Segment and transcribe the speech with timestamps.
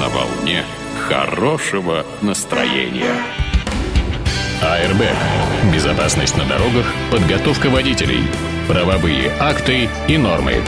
[0.00, 0.64] на волне
[1.08, 3.14] хорошего настроения.
[4.62, 5.02] АРБ.
[5.72, 8.24] Безопасность на дорогах, подготовка водителей,
[8.68, 10.62] правовые акты и нормы.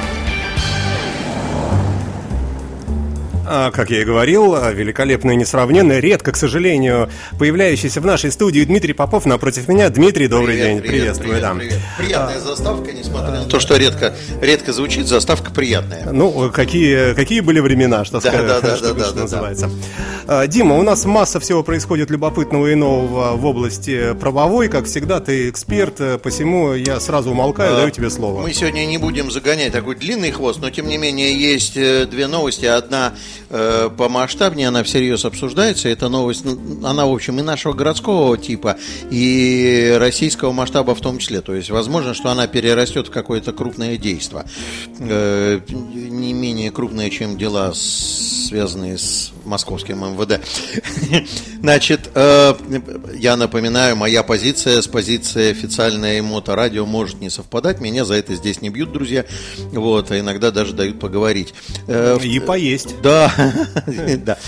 [3.48, 7.08] Как я и говорил, великолепный, несравненный, редко, к сожалению,
[7.38, 9.88] появляющийся в нашей студии Дмитрий Попов напротив меня.
[9.88, 11.30] Дмитрий, добрый Привет, день, привет, приветствую.
[11.30, 11.54] привет, да.
[11.54, 11.78] привет.
[11.98, 16.12] Приятная заставка, несмотря на то, что редко, редко звучит, заставка приятная.
[16.12, 19.70] Ну, какие, какие были времена, что, Да, сказать, да, да, что, да, что да, называется.
[20.26, 24.68] А, Дима, у нас масса всего происходит любопытного и нового в области правовой.
[24.68, 28.42] Как всегда, ты эксперт, посему я сразу умолкаю, даю тебе слово.
[28.42, 32.26] Мы сегодня не будем загонять такой длинный хвост, но тем не менее есть э, две
[32.26, 32.66] новости.
[32.66, 33.14] Одна
[33.48, 35.88] помасштабнее, она всерьез обсуждается.
[35.88, 36.44] Это новость,
[36.84, 38.76] она, в общем, и нашего городского типа,
[39.10, 41.40] и российского масштаба в том числе.
[41.40, 44.44] То есть, возможно, что она перерастет в какое-то крупное действие.
[45.00, 50.40] Э, не менее крупное, чем дела, связанные с московским МВД.
[51.60, 52.54] Значит, э,
[53.18, 57.80] я напоминаю, моя позиция с позицией официальной моторадио может не совпадать.
[57.80, 59.24] Меня за это здесь не бьют, друзья.
[59.72, 61.54] Вот, а иногда даже дают поговорить.
[61.86, 62.94] Э, И поесть.
[63.02, 63.32] да,
[64.24, 64.38] да.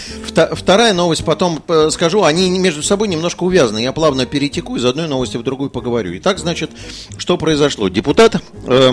[0.52, 3.78] Вторая новость, потом э, скажу, они между собой немножко увязаны.
[3.78, 6.16] Я плавно перетеку из одной новости в другую поговорю.
[6.16, 6.70] Итак, значит,
[7.16, 7.88] что произошло?
[7.88, 8.92] Депутат э,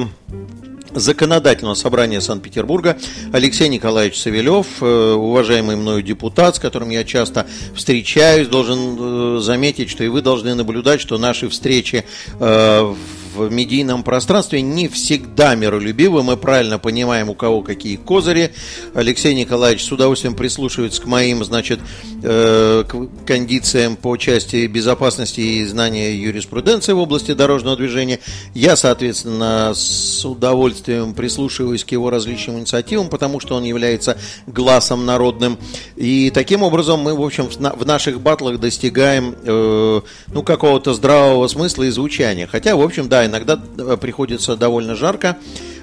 [0.94, 2.98] Законодательного собрания Санкт-Петербурга
[3.32, 7.46] Алексей Николаевич Савелев, э, уважаемый мною депутат, с которым я часто
[7.76, 12.06] встречаюсь, должен э, заметить, что и вы должны наблюдать, что наши встречи
[12.40, 12.96] э,
[13.38, 16.24] в медийном пространстве не всегда миролюбивы.
[16.24, 18.52] Мы правильно понимаем, у кого какие козыри.
[18.94, 21.80] Алексей Николаевич с удовольствием прислушивается к моим, значит,
[22.24, 28.20] э, к кондициям по части безопасности и знания юриспруденции в области дорожного движения.
[28.54, 35.58] Я, соответственно, с удовольствием прислушиваюсь к его различным инициативам, потому что он является глазом народным.
[35.96, 40.94] И таким образом мы, в общем, в на- в наших батлах достигаем э, ну, какого-то
[40.94, 42.48] здравого смысла и звучания.
[42.48, 45.38] Хотя, в общем, да, иногда э, приходится довольно жарко.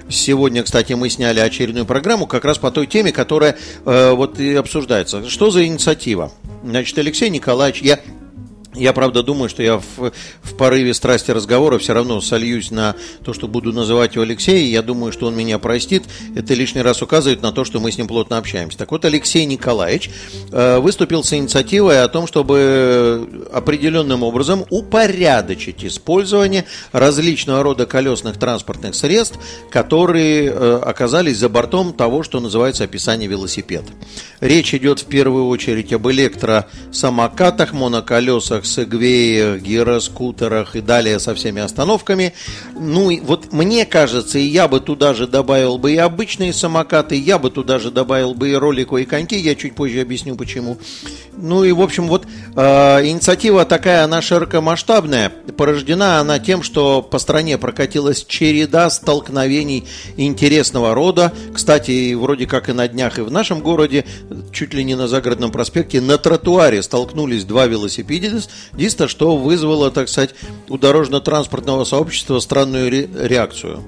[0.08, 3.56] Сегодня, кстати, мы сняли очередную программу как раз по той теме, которая
[3.86, 5.28] э, вот и обсуждается.
[5.30, 6.30] Что за инициатива?
[6.62, 8.00] Значит, Алексей Николаевич, я
[8.74, 10.12] я, правда, думаю, что я в,
[10.42, 14.68] в порыве страсти разговора все равно сольюсь на то, что буду называть его Алексей.
[14.68, 16.04] Я думаю, что он меня простит.
[16.34, 18.78] Это лишний раз указывает на то, что мы с ним плотно общаемся.
[18.78, 20.10] Так вот, Алексей Николаевич
[20.50, 28.94] э, выступил с инициативой о том, чтобы определенным образом упорядочить использование различного рода колесных транспортных
[28.94, 29.38] средств,
[29.70, 33.84] которые э, оказались за бортом того, что называется описание велосипед.
[34.40, 42.34] Речь идет в первую очередь об электросамокатах, моноколесах, сегвеях, гироскутерах и далее со всеми остановками.
[42.78, 47.16] Ну и вот мне кажется, и я бы туда же добавил бы и обычные самокаты,
[47.16, 50.78] я бы туда же добавил бы и роликовые коньки, я чуть позже объясню почему.
[51.36, 52.60] Ну и в общем вот э,
[53.06, 59.84] инициатива такая, она широкомасштабная, порождена она тем, что по стране прокатилась череда столкновений
[60.16, 61.32] интересного рода.
[61.52, 64.04] Кстати, вроде как и на днях и в нашем городе,
[64.52, 68.50] чуть ли не на загородном проспекте, на тротуаре столкнулись два велосипедиста,
[69.08, 70.34] что вызвало, так сказать,
[70.68, 73.84] у дорожно-транспортного сообщества странную ре- реакцию.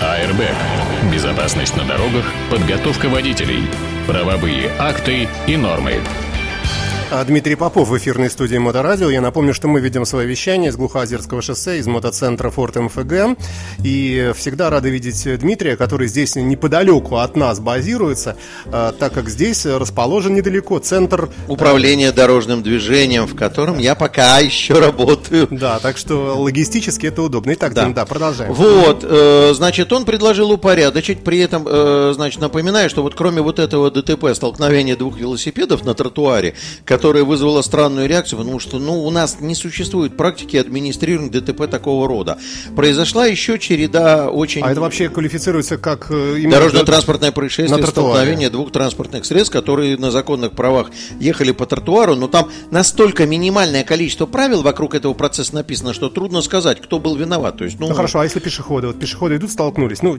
[0.00, 0.40] АРБ.
[1.12, 3.62] Безопасность на дорогах, подготовка водителей,
[4.06, 6.00] правовые акты и нормы.
[7.14, 9.10] А, Дмитрий Попов в эфирной студии Моторадио.
[9.10, 13.38] Я напомню, что мы ведем свое вещание с Глухоозерского шоссе, из мотоцентра Форт МФГ.
[13.84, 19.66] И всегда рады видеть Дмитрия, который здесь неподалеку от нас базируется, а, так как здесь
[19.66, 21.28] расположен недалеко центр...
[21.48, 25.48] Управление дорожным движением, в котором я пока еще работаю.
[25.50, 27.52] Да, так что логистически это удобно.
[27.52, 27.84] Итак, Да.
[27.84, 28.54] Дим, да, продолжаем.
[28.54, 33.58] Вот, э, значит, он предложил упорядочить, при этом, э, значит, напоминаю, что вот кроме вот
[33.58, 36.54] этого ДТП, столкновения двух велосипедов на тротуаре,
[37.02, 42.06] которое вызвало странную реакцию, потому что, ну, у нас не существует практики администрирования ДТП такого
[42.06, 42.38] рода.
[42.76, 44.62] Произошла еще череда очень...
[44.62, 46.12] А это вообще квалифицируется как...
[46.12, 52.14] э, Дорожно-транспортное происшествие, на столкновение двух транспортных средств, которые на законных правах ехали по тротуару,
[52.14, 57.16] но там настолько минимальное количество правил вокруг этого процесса написано, что трудно сказать, кто был
[57.16, 57.56] виноват.
[57.56, 58.86] То есть, ну, Ну хорошо, а если пешеходы?
[58.86, 60.02] Вот пешеходы идут, столкнулись.
[60.02, 60.16] Ну,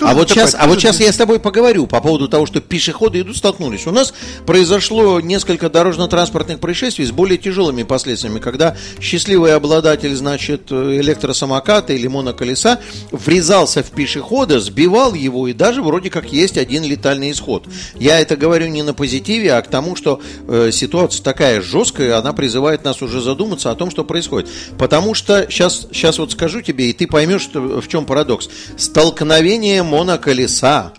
[0.00, 3.20] а вот сейчас, а вот сейчас я с тобой поговорю по поводу того, что пешеходы
[3.20, 3.86] идут столкнулись.
[3.86, 4.14] У нас
[4.46, 12.80] произошло несколько дорожно-транспортных происшествий с более тяжелыми последствиями, когда счастливый обладатель, значит, электросамоката или моноколеса
[13.10, 17.66] врезался в пешехода, сбивал его и даже вроде как есть один летальный исход.
[17.98, 22.32] Я это говорю не на позитиве, а к тому, что э, ситуация такая жесткая, она
[22.32, 24.48] призывает нас уже задуматься о том, что происходит.
[24.78, 28.48] Потому что сейчас, сейчас вот скажу тебе, и ты поймешь, что, в чем парадокс.
[28.76, 30.92] Столкновение моноколеса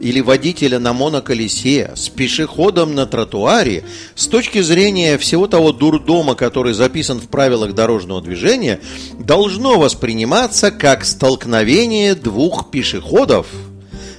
[0.00, 6.72] или водителя на моноколесе с пешеходом на тротуаре с точки зрения всего того дурдома, который
[6.72, 8.80] записан в правилах дорожного движения,
[9.18, 13.46] должно восприниматься как столкновение двух пешеходов–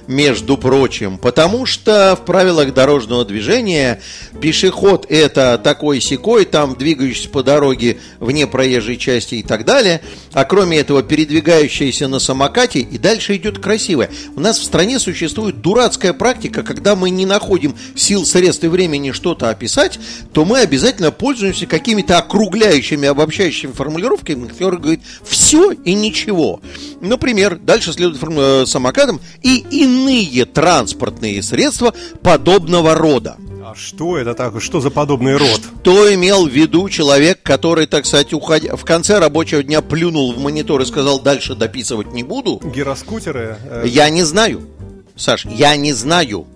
[0.06, 4.00] между прочим, потому что в правилах дорожного движения
[4.40, 10.00] пешеход это такой секой, там двигающийся по дороге вне проезжей части и так далее,
[10.32, 14.10] а кроме этого передвигающийся на самокате и дальше идет красивое.
[14.36, 19.12] У нас в стране существует дурацкая практика, когда мы не находим сил, средств и времени
[19.12, 19.98] что-то описать,
[20.32, 26.60] то мы обязательно пользуемся какими-то округляющими, обобщающими формулировками, которые говорят все и ничего.
[27.00, 33.36] Например, дальше следует э, самокатом и иные транспортные средства подобного рода.
[33.64, 34.60] А что это так?
[34.60, 35.60] Что за подобный род?
[35.82, 40.38] Что имел в виду человек, который, так сказать, уходя, в конце рабочего дня плюнул в
[40.38, 42.60] монитор и сказал, дальше дописывать не буду?
[42.64, 43.56] Гироскутеры?
[43.64, 44.68] Э, я не знаю.
[45.16, 46.46] Саш, я не знаю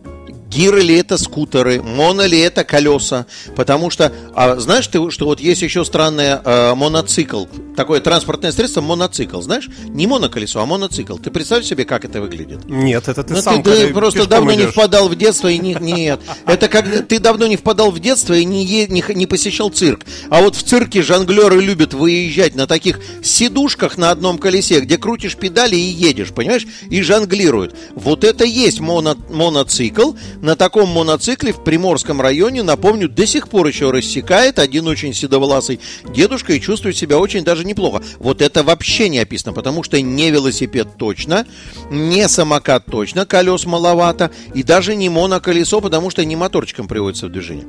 [0.49, 5.41] гиры ли это скутеры, моно ли это колеса, потому что, а знаешь ты, что вот
[5.41, 7.47] есть еще странное э, моноцикл,
[7.77, 11.17] такое транспортное средство моноцикл, знаешь, не моноколесо, а моноцикл.
[11.17, 12.65] Ты представь себе, как это выглядит?
[12.67, 13.63] Нет, это ты ну, сам.
[13.63, 14.67] Ты, ты просто давно идешь.
[14.67, 18.35] не впадал в детство и не, нет, это как ты давно не впадал в детство
[18.35, 23.01] и не, не не посещал цирк, а вот в цирке жонглеры любят выезжать на таких
[23.23, 27.75] сидушках на одном колесе, где крутишь педали и едешь, понимаешь, и жонглируют.
[27.95, 33.67] Вот это есть моно, моноцикл на таком моноцикле в Приморском районе, напомню, до сих пор
[33.67, 35.81] еще рассекает один очень седовласый
[36.15, 38.03] дедушка и чувствует себя очень даже неплохо.
[38.19, 41.47] Вот это вообще не описано, потому что не велосипед точно,
[41.91, 47.33] не самокат точно, колес маловато, и даже не моноколесо, потому что не моторчиком приводится в
[47.33, 47.67] движение.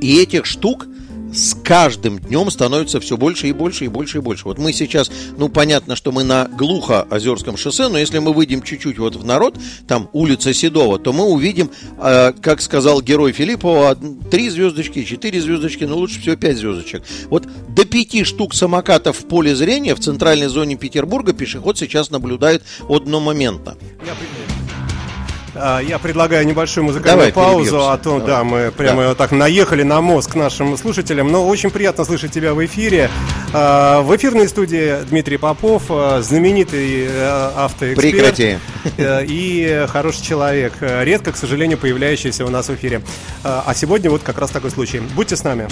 [0.00, 0.86] И этих штук
[1.32, 4.44] с каждым днем становится все больше и больше и больше и больше.
[4.44, 8.98] Вот мы сейчас, ну понятно, что мы на Глухо-Озерском шоссе, но если мы выйдем чуть-чуть
[8.98, 13.96] вот в народ, там улица Седова, то мы увидим, э, как сказал герой Филиппова,
[14.30, 17.02] три звездочки, четыре звездочки, но лучше всего пять звездочек.
[17.28, 22.62] Вот до пяти штук самокатов в поле зрения в центральной зоне Петербурга пешеход сейчас наблюдает
[22.88, 23.76] одномоментно.
[24.06, 24.57] Я
[25.86, 28.26] я предлагаю небольшую музыкальную Давай, паузу, а то, Давай.
[28.26, 29.14] да, мы прямо да.
[29.14, 31.30] так наехали на мозг нашим слушателям.
[31.30, 33.10] Но очень приятно слышать тебя в эфире.
[33.52, 38.12] А, в эфирной студии Дмитрий Попов, а, знаменитый э, автоэксперт.
[38.12, 38.58] Прекрати.
[38.96, 40.74] Э, и хороший человек.
[40.80, 43.02] Редко, к сожалению, появляющийся у нас в эфире.
[43.42, 45.00] А сегодня вот как раз такой случай.
[45.14, 45.68] Будьте с нами.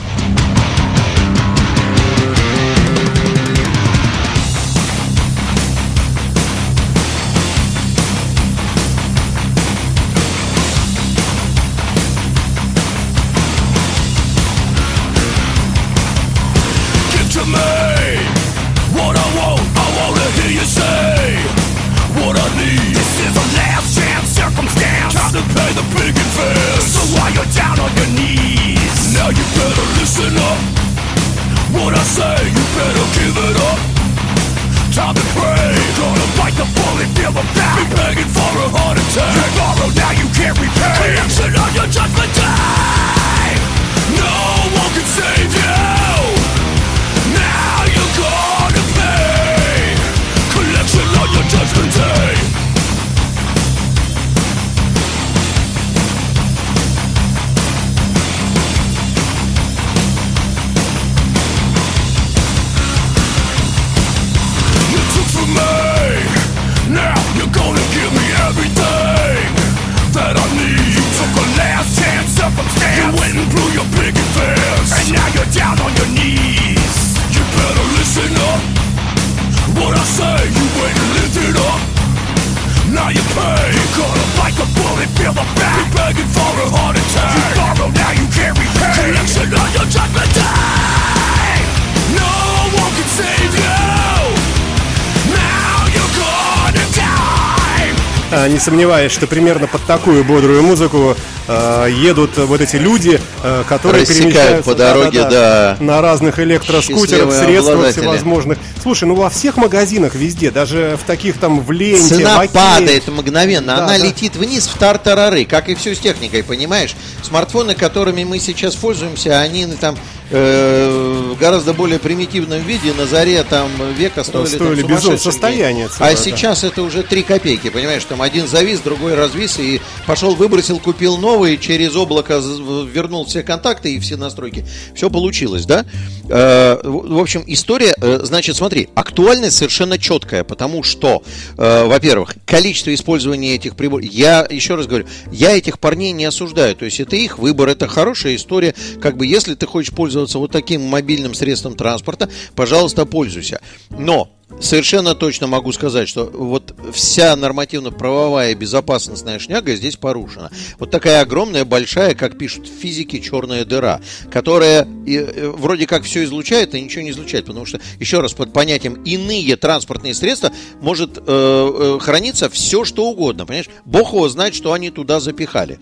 [98.49, 101.17] Не сомневаюсь, что примерно под такую бодрую музыку
[101.49, 105.85] э, едут вот эти люди, э, которые Рассекают перемещаются по дороге, да, да, да.
[105.85, 108.59] на разных электроскутерах, средствах всевозможных.
[108.83, 113.09] Слушай, ну во всех магазинах везде, даже в таких там в ленте, Цена в падает
[113.09, 113.97] мгновенно, да, она да.
[113.99, 116.95] летит вниз в тартарары, как и все с техникой, понимаешь?
[117.23, 119.97] Смартфоны, которыми мы сейчас пользуемся, они там
[120.31, 125.89] э, в гораздо более примитивном виде на заре там века стоили, Стоили там, безумное состояние
[125.89, 126.21] целое, А да.
[126.21, 128.05] сейчас это уже 3 копейки, понимаешь?
[128.05, 133.95] Там один завис, другой развис, и пошел, выбросил, купил новый, через облако вернул все контакты
[133.95, 134.65] и все настройки.
[134.95, 135.85] Все получилось, да?
[136.29, 141.23] Э, в в общем, история, э, значит, смотри, актуальность совершенно четкая, потому что,
[141.57, 146.77] э, во-первых, количество использования этих приборов, я еще раз говорю, я этих парней не осуждаю,
[146.77, 150.53] то есть это их выбор, это хорошая история, как бы если ты хочешь пользоваться вот
[150.53, 153.61] таким мобильным средством транспорта, пожалуйста, пользуйся.
[153.91, 154.31] Но
[154.61, 160.51] Совершенно точно могу сказать, что вот вся нормативно-правовая и безопасностная шняга здесь порушена.
[160.79, 166.05] Вот такая огромная, большая, как пишут в физике, черная дыра, которая и, э, вроде как
[166.05, 167.47] все излучает, а ничего не излучает.
[167.47, 173.05] Потому что, еще раз, под понятием иные транспортные средства может э, э, храниться все, что
[173.09, 173.47] угодно.
[173.47, 173.69] Понимаешь?
[173.85, 175.81] Бог его знает, что они туда запихали.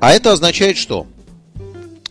[0.00, 1.06] А это означает что?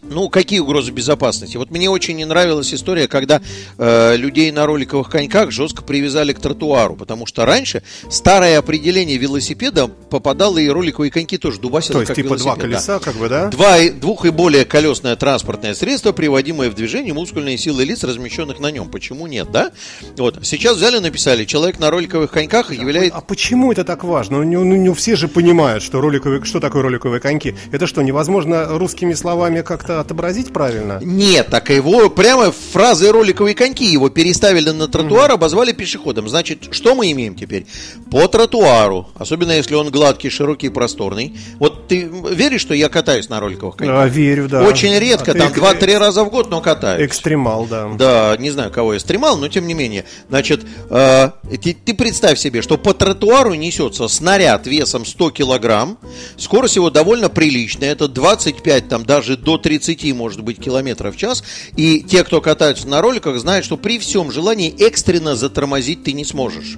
[0.09, 1.57] Ну, какие угрозы безопасности?
[1.57, 3.41] Вот мне очень не нравилась история, когда
[3.77, 9.87] э, людей на роликовых коньках жестко привязали к тротуару, потому что раньше старое определение велосипеда
[9.87, 12.61] попадало и роликовые коньки тоже дубасило То есть типа два велосипед, да.
[12.61, 13.47] колеса, как бы, да?
[13.47, 18.59] Два, и- двух и более колесное транспортное средство, приводимое в движение мускульные силы лиц, размещенных
[18.59, 18.89] на нем.
[18.89, 19.71] Почему нет, да?
[20.17, 20.39] Вот.
[20.43, 23.17] Сейчас взяли, написали, человек на роликовых коньках является...
[23.17, 24.43] А почему это так важно?
[24.43, 27.55] Ну, ну, ну, все же понимают, что роликовые, что такое роликовые коньки.
[27.71, 30.99] Это что, невозможно русскими словами как-то отобразить правильно?
[31.01, 36.27] Нет, так его прямо фразы роликовые коньки его переставили на тротуар, обозвали пешеходом.
[36.29, 37.65] Значит, что мы имеем теперь?
[38.11, 41.37] По тротуару, особенно если он гладкий, широкий, просторный.
[41.59, 43.95] Вот ты веришь, что я катаюсь на роликовых коньках?
[44.03, 44.63] А, верю, да.
[44.63, 47.05] Очень редко, А ты там эк- 2-3 раза в год, но катаюсь.
[47.07, 47.89] Экстремал, да.
[47.97, 50.05] Да, не знаю, кого я стремал, но тем не менее.
[50.29, 55.97] Значит, э, ты, ты представь себе, что по тротуару несется снаряд весом 100 килограмм,
[56.37, 61.43] скорость его довольно приличная, это 25, там даже до 30, может быть, километров в час,
[61.75, 66.25] и те, кто катаются на роликах, знают, что при всем желании экстренно затормозить ты не
[66.25, 66.77] сможешь.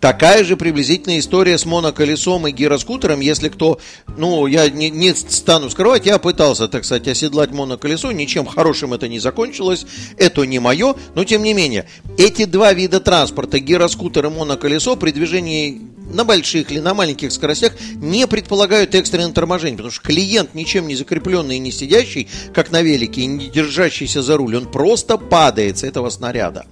[0.00, 3.78] Такая же приблизительная история с моноколесом и гироскутером, если кто,
[4.16, 9.08] ну, я не, не стану скрывать, я пытался, так сказать, оседлать моноколесо, ничем хорошим это
[9.08, 9.84] не закончилось,
[10.16, 15.10] это не мое, но тем не менее, эти два вида транспорта, гироскутер и моноколесо, при
[15.10, 20.88] движении на больших или на маленьких скоростях не предполагают экстренное торможение, потому что клиент, ничем
[20.88, 25.18] не закрепленный и не сидящий, как на велике, и не держащийся за руль, он просто
[25.18, 26.66] падает с этого снаряда.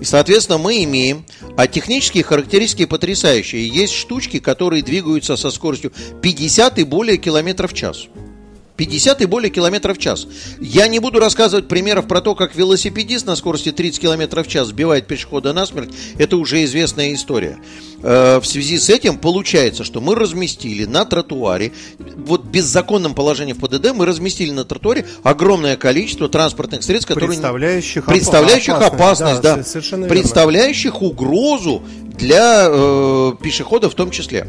[0.00, 1.24] И, соответственно, мы имеем,
[1.56, 3.66] а технические характеристики потрясающие.
[3.66, 8.06] Есть штучки, которые двигаются со скоростью 50 и более километров в час.
[8.78, 10.26] 50 и более километров в час.
[10.60, 14.68] Я не буду рассказывать примеров про то, как велосипедист на скорости 30 километров в час
[14.68, 15.90] сбивает пешехода насмерть.
[16.16, 17.58] Это уже известная история.
[18.02, 23.52] Э, В связи с этим получается, что мы разместили на тротуаре, вот в беззаконном положении
[23.52, 27.30] в ПДД, мы разместили на тротуаре огромное количество транспортных средств, которые...
[27.30, 30.06] Представляющих представляющих опасность, да, да, верно.
[30.06, 31.82] представляющих угрозу
[32.16, 34.46] для э, пешехода в том числе.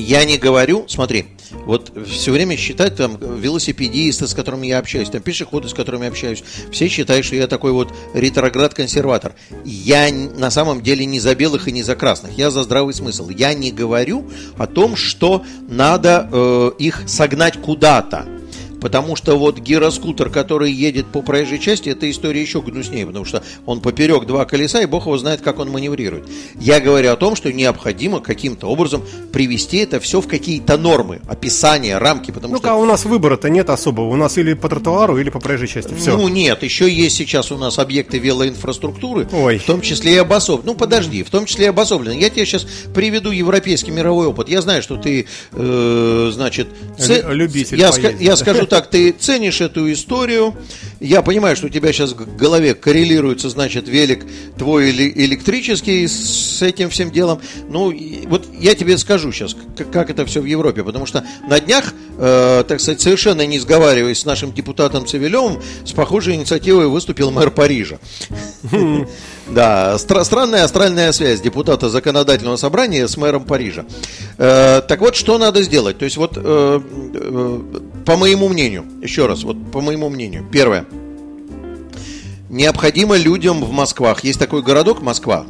[0.00, 1.26] Я не говорю, смотри,
[1.66, 6.08] вот все время считать там велосипедисты, с которыми я общаюсь, там пешеходы, с которыми я
[6.08, 6.42] общаюсь,
[6.72, 9.34] все считают, что я такой вот ретроград-консерватор.
[9.64, 13.28] Я на самом деле не за белых и не за красных, я за здравый смысл.
[13.28, 18.39] Я не говорю о том, что надо э, их согнать куда-то.
[18.80, 23.42] Потому что вот гироскутер, который едет по проезжей части, эта история еще гнуснее, потому что
[23.66, 26.24] он поперек два колеса, и бог его знает, как он маневрирует.
[26.58, 31.98] Я говорю о том, что необходимо каким-то образом привести это все в какие-то нормы, описания,
[31.98, 32.74] рамки, потому Ну-ка, что...
[32.74, 34.08] а у нас выбора-то нет особого.
[34.08, 35.94] У нас или по тротуару, или по проезжей части.
[35.94, 36.16] Все.
[36.16, 39.58] Ну нет, еще есть сейчас у нас объекты велоинфраструктуры, Ой.
[39.58, 40.72] в том числе и обособленные.
[40.72, 42.20] Ну подожди, в том числе и обособленные.
[42.20, 44.48] Я тебе сейчас приведу европейский мировой опыт.
[44.48, 46.68] Я знаю, что ты, э, значит,
[46.98, 48.36] Лю- любитель я, поездить, я да.
[48.36, 50.54] скажу так, ты ценишь эту историю.
[51.00, 54.24] Я понимаю, что у тебя сейчас в голове коррелируется, значит, велик
[54.56, 57.40] твой эли- электрический с этим всем делом.
[57.68, 57.92] Ну,
[58.28, 59.56] вот я тебе скажу сейчас,
[59.92, 64.20] как, это все в Европе, потому что на днях, э, так сказать, совершенно не сговариваясь
[64.20, 67.98] с нашим депутатом Цивилевым, с похожей инициативой выступил мэр Парижа.
[69.48, 73.84] Да, стра- странная астральная связь депутата законодательного собрания с мэром Парижа.
[74.38, 75.98] Э, так вот, что надо сделать?
[75.98, 76.80] То есть, вот, э,
[77.14, 77.60] э,
[78.04, 80.86] по моему мнению, еще раз, вот по моему мнению, первое.
[82.48, 85.46] Необходимо людям в Москвах, есть такой городок Москва,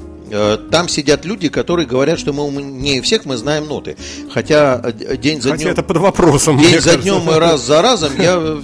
[0.70, 3.96] там сидят люди, которые говорят, что мы умнее всех, мы знаем ноты.
[4.30, 5.72] Хотя э, день за Хотя днем...
[5.72, 6.58] это под вопросом.
[6.58, 7.02] День за кажется.
[7.02, 8.60] днем и раз за разом я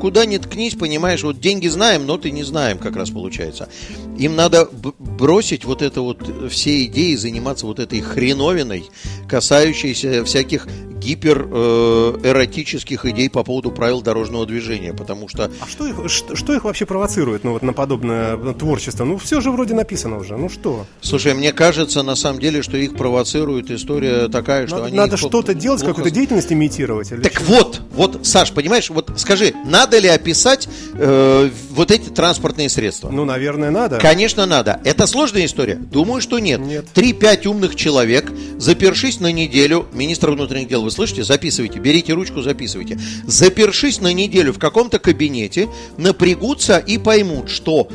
[0.00, 3.68] куда ни ткнись, понимаешь, вот деньги знаем, но ты не знаем, как раз получается.
[4.16, 4.68] Им надо
[4.98, 8.84] бросить вот это вот все идеи, заниматься вот этой хреновиной,
[9.28, 10.68] касающейся всяких
[11.04, 15.50] гиперэротических э, идей по поводу правил дорожного движения, потому что...
[15.60, 19.04] А что их, что, что их вообще провоцирует ну, вот, на подобное творчество?
[19.04, 20.86] Ну, все же вроде написано уже, ну что?
[21.00, 24.96] Слушай, мне кажется, на самом деле, что их провоцирует история такая, что надо, они...
[24.96, 25.94] Надо что-то делать, плохо...
[25.94, 27.10] какую-то деятельность имитировать?
[27.12, 27.44] Или так что?
[27.44, 33.08] вот, вот, Саш, понимаешь, вот скажи, надо ли описать э, вот эти транспортные средства?
[33.08, 33.98] Ну, наверное, надо.
[33.98, 34.80] Конечно, надо.
[34.84, 35.76] Это сложная история?
[35.76, 36.60] Думаю, что нет.
[36.60, 36.84] Нет.
[36.92, 43.00] Три-пять умных человек, запершись на неделю, министр внутренних дел, вы слышите, записывайте, берите ручку, записывайте.
[43.26, 47.88] Запершись на неделю в каком-то кабинете, напрягутся и поймут, что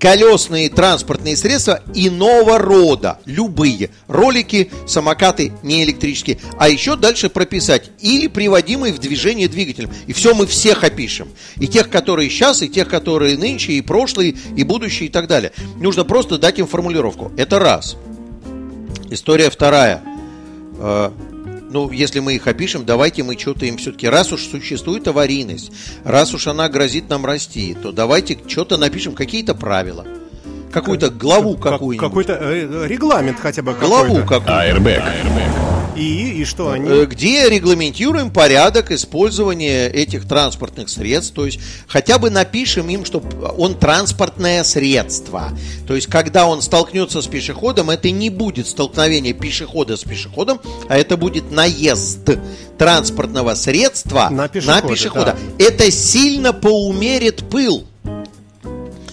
[0.00, 8.26] колесные транспортные средства иного рода, любые, ролики, самокаты, не электрические, а еще дальше прописать или
[8.26, 9.90] приводимые в движение двигателем.
[10.06, 11.28] И все мы всех опишем.
[11.56, 15.52] И тех, которые сейчас, и тех, которые нынче, и прошлые, и будущие, и так далее.
[15.80, 17.32] Нужно просто дать им формулировку.
[17.36, 17.96] Это раз.
[19.10, 20.02] История вторая.
[21.68, 25.72] Ну, если мы их опишем, давайте мы что-то им все-таки, раз уж существует аварийность,
[26.04, 30.06] раз уж она грозит нам расти, то давайте что-то напишем, какие-то правила.
[30.72, 32.06] Какую-то главу как, какую-нибудь.
[32.08, 34.52] Какой-то э, регламент хотя бы Главу какую-то.
[34.52, 35.75] Airbag.
[35.96, 36.88] И, и что они?
[36.88, 43.22] Э, где регламентируем порядок использования этих транспортных средств, то есть хотя бы напишем им, что
[43.56, 45.50] он транспортное средство.
[45.86, 50.98] То есть когда он столкнется с пешеходом, это не будет столкновение пешехода с пешеходом, а
[50.98, 52.28] это будет наезд
[52.78, 54.82] транспортного средства на пешехода.
[54.82, 55.36] На пешехода.
[55.58, 55.64] Да.
[55.64, 57.84] Это сильно поумерит пыл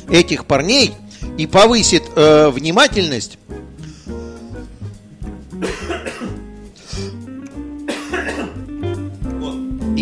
[0.10, 0.94] этих парней
[1.38, 3.38] и повысит э, внимательность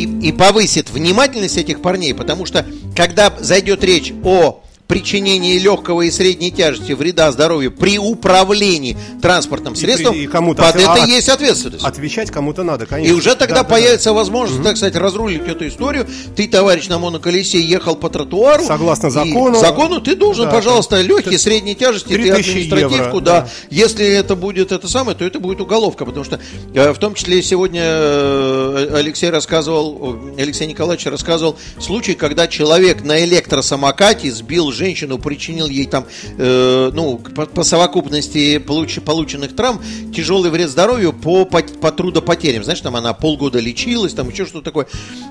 [0.04, 2.66] и, повысит внимательность этих парней, потому что
[2.96, 10.14] когда зайдет речь о причинении легкого и средней тяжести вреда здоровью при управлении транспортным средством,
[10.14, 11.86] и, и кому-то под это от, есть ответственность.
[11.86, 13.10] Отвечать кому-то надо, конечно.
[13.10, 14.68] И уже тогда да, появится да, возможность, угу.
[14.68, 16.08] так сказать, разрулить эту историю.
[16.36, 18.66] Ты, товарищ на моноколесе, ехал по тротуару.
[18.66, 19.58] Согласно закону.
[19.58, 23.42] Закону ты должен, да, пожалуйста, легкие, средней тяжести, ты административку, евро, да.
[23.42, 23.50] да.
[23.70, 26.42] Если это будет это самое, то это будет уголовка, потому что
[26.74, 33.24] э, в том числе сегодня э, Алексей рассказывал, Алексей Николаевич рассказывал случай, когда человек на
[33.24, 36.06] электросамокате сбил женщину, причинил ей там,
[36.38, 39.80] э, ну, по, по совокупности получ, полученных травм
[40.16, 42.64] тяжелый вред здоровью по, по, по трудопотерям.
[42.64, 44.88] Знаешь, там она полгода лечилась, там еще что-то такое.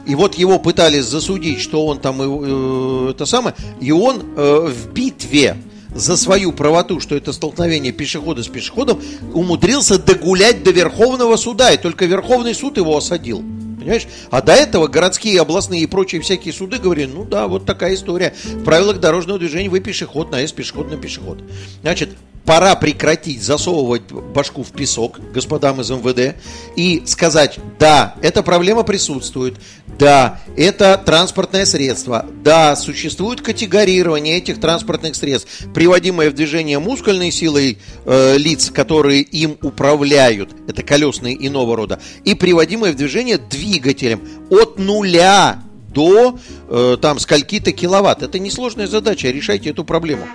[0.07, 4.93] И вот его пытались засудить, что он там, э, это самое, и он э, в
[4.93, 5.57] битве
[5.93, 9.01] за свою правоту, что это столкновение пешехода с пешеходом,
[9.35, 13.43] умудрился догулять до Верховного суда, и только Верховный суд его осадил.
[13.81, 14.07] Понимаешь?
[14.31, 18.35] А до этого городские, областные и прочие всякие суды говорили, ну да, вот такая история.
[18.45, 21.43] В правилах дорожного движения вы пешеход, наезд пешеход на пешеход.
[21.83, 22.11] Значит,
[22.51, 26.35] пора прекратить засовывать башку в песок господам из МВД
[26.75, 29.55] и сказать, да, эта проблема присутствует,
[30.01, 37.79] да, это транспортное средство, да, существует категорирование этих транспортных средств, приводимое в движение мускульной силой
[38.05, 44.77] э, лиц, которые им управляют, это колесные иного рода, и приводимое в движение двигателем от
[44.77, 45.63] нуля
[45.95, 46.37] до
[46.69, 48.25] э, там скольки-то киловатт.
[48.25, 50.27] Это несложная задача, решайте эту проблему.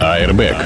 [0.00, 0.56] Airbag.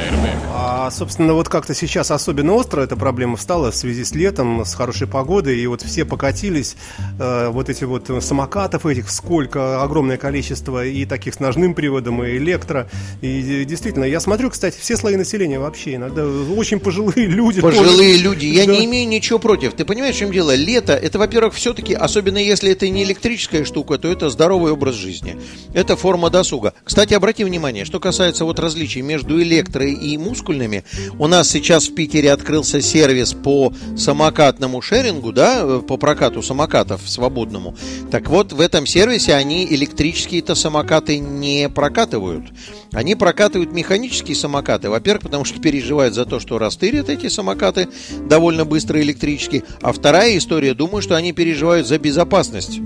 [0.55, 4.75] А, собственно, вот как-то сейчас особенно остро эта проблема встала в связи с летом, с
[4.75, 6.77] хорошей погодой, и вот все покатились,
[7.18, 12.37] э, вот эти вот самокатов этих, сколько, огромное количество, и таких с ножным приводом, и
[12.37, 12.88] электро,
[13.23, 17.61] и действительно, я смотрю, кстати, все слои населения вообще, иногда очень пожилые люди.
[17.61, 18.25] Пожилые тоже.
[18.25, 18.73] люди, я да.
[18.73, 20.55] не имею ничего против, ты понимаешь, в чем дело?
[20.55, 25.38] Лето, это, во-первых, все-таки, особенно если это не электрическая штука, то это здоровый образ жизни,
[25.73, 26.75] это форма досуга.
[26.85, 30.85] Кстати, обрати внимание, что касается вот различий между между электро и мускульными.
[31.19, 37.77] У нас сейчас в Питере открылся сервис по самокатному шерингу, да, по прокату самокатов свободному.
[38.11, 42.47] Так вот, в этом сервисе они электрические-то самокаты не прокатывают.
[42.93, 44.91] Они прокатывают механические самокаты.
[44.91, 47.89] Во-первых, потому что переживают за то, что растырят эти самокаты
[48.29, 49.63] довольно быстро электрические.
[49.81, 52.81] А вторая история, думаю, что они переживают за безопасность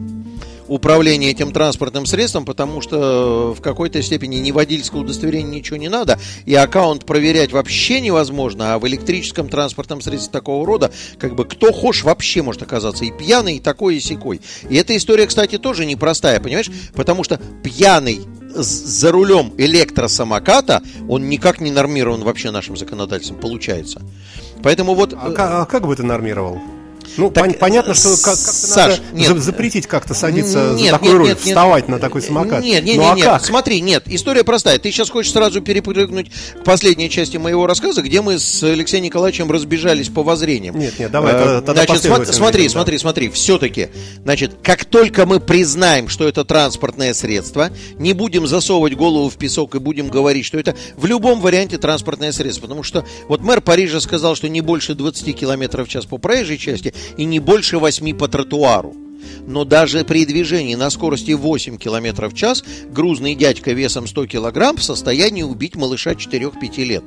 [0.69, 6.19] управления этим транспортным средством, потому что в какой-то степени ни водительского удостоверения ничего не надо,
[6.45, 11.73] и аккаунт проверять вообще невозможно, а в электрическом транспортном средстве такого рода, как бы кто
[11.73, 14.41] хочешь вообще может оказаться и пьяный, и такой, и секой.
[14.69, 16.71] И эта история, кстати, тоже непростая, понимаешь?
[16.95, 18.21] Потому что пьяный
[18.55, 24.03] за рулем электросамоката, он никак не нормирован вообще нашим законодательством, получается.
[24.63, 25.13] Поэтому вот...
[25.13, 26.59] А, а как бы ты нормировал?
[27.17, 30.91] Ну, так, пон- понятно, что как- как-то Саш, надо нет, запретить как-то садиться нет, за
[30.91, 32.63] такой нет, руль, нет, вставать нет, на такой самокат.
[32.63, 33.45] Нет, нет, ну, нет, а нет, как?
[33.45, 34.79] смотри, нет, история простая.
[34.79, 39.51] Ты сейчас хочешь сразу перепрыгнуть к последней части моего рассказа, где мы с Алексеем Николаевичем
[39.51, 40.79] разбежались по воззрениям.
[40.79, 42.71] Нет, нет, давай, тогда, тогда Значит, смотри, смотри, да.
[42.71, 43.89] смотри, смотри, все-таки,
[44.23, 49.75] значит, как только мы признаем, что это транспортное средство, не будем засовывать голову в песок
[49.75, 54.01] и будем говорить, что это в любом варианте транспортное средство, потому что вот мэр Парижа
[54.01, 58.17] сказал, что не больше 20 км в час по проезжей части и не больше 8
[58.17, 58.95] по тротуару.
[59.47, 64.77] Но даже при движении на скорости 8 км в час грузный дядька весом 100 кг
[64.77, 67.05] в состоянии убить малыша 4-5 лет.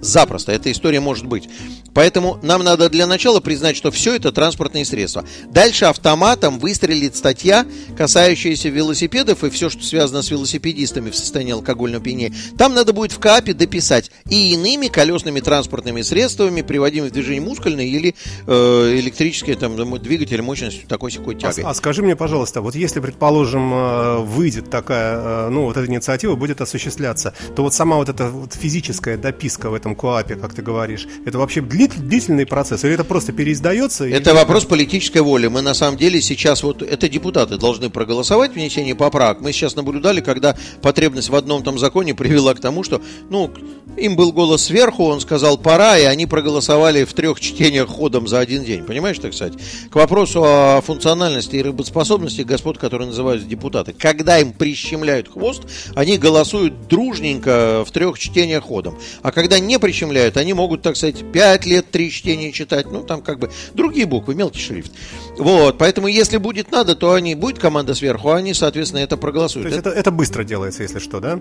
[0.00, 1.48] Запросто, эта история может быть.
[1.96, 5.24] Поэтому нам надо для начала признать, что все это транспортные средства.
[5.50, 7.64] Дальше автоматом выстрелит статья,
[7.96, 12.34] касающаяся велосипедов и все, что связано с велосипедистами в состоянии алкогольного опьянения.
[12.58, 17.88] Там надо будет в КАПе дописать и иными колесными транспортными средствами, приводимыми в движение мускульные
[17.88, 18.14] или
[18.46, 21.64] э, электрические там, двигатели мощностью такой секой тягой.
[21.64, 25.90] А, а скажи мне, пожалуйста, вот если, предположим, э, выйдет такая, э, ну, вот эта
[25.90, 30.54] инициатива будет осуществляться, то вот сама вот эта вот физическая дописка в этом КОАПе, как
[30.54, 34.08] ты говоришь, это вообще длительный процесс или это просто переиздается?
[34.08, 34.36] Это или...
[34.36, 35.46] вопрос политической воли.
[35.46, 39.40] Мы на самом деле сейчас вот, это депутаты должны проголосовать внесение поправок.
[39.40, 43.50] Мы сейчас наблюдали, когда потребность в одном там законе привела к тому, что, ну,
[43.96, 48.40] им был голос сверху, он сказал пора, и они проголосовали в трех чтениях ходом за
[48.40, 48.84] один день.
[48.84, 49.54] Понимаешь, так сказать?
[49.90, 53.92] К вопросу о функциональности и работоспособности господ, которые называются депутаты.
[53.92, 55.62] Когда им прищемляют хвост,
[55.94, 58.98] они голосуют дружненько в трех чтениях ходом.
[59.22, 62.90] А когда не прищемляют, они могут, так сказать, пять лет три чтения читать.
[62.90, 64.92] Ну, там как бы другие буквы, мелкий шрифт.
[65.38, 69.68] Вот, поэтому если будет надо, то они, будет команда сверху, а они, соответственно, это проголосуют.
[69.68, 71.38] То есть это, это быстро делается, если что, да?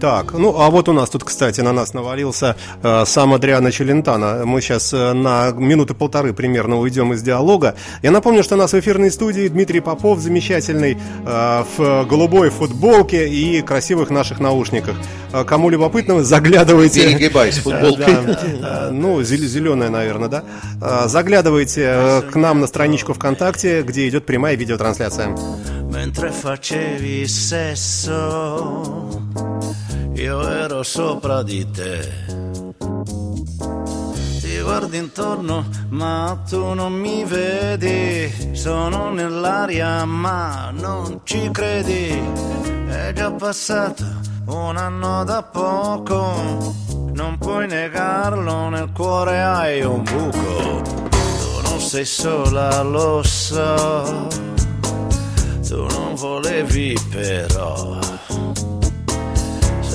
[0.00, 4.44] Так, ну, а вот у нас тут, кстати, на нас навалился э, сам Адриано Челентано.
[4.46, 7.76] Мы сейчас э, на минуты полторы примерно уйдем из диалога.
[8.02, 13.28] Я напомню, что у нас в эфирной студии Дмитрий Попов, замечательный, э, в голубой футболке
[13.28, 14.96] и красивых наших наушниках.
[15.32, 17.08] Э, кому любопытно, заглядывайте.
[17.08, 18.90] Перегибай с футболкой.
[18.90, 20.44] Ну, зеленая, наверное, да.
[20.80, 25.34] Э, заглядывайте э, к нам на страничку ВКонтакте, где идет прямая видеотрансляция.
[25.90, 29.08] Mentre facevi sesso
[30.14, 32.00] io ero sopra di te.
[34.40, 38.30] Ti guardi intorno, ma tu non mi vedi.
[38.52, 42.20] Sono nell'aria, ma non ci credi.
[42.88, 46.74] È già passato un anno da poco.
[47.12, 50.82] Non puoi negarlo, nel cuore hai un buco.
[51.10, 54.28] Tu non sei sola, lo so.
[55.66, 58.00] Tu non volevi però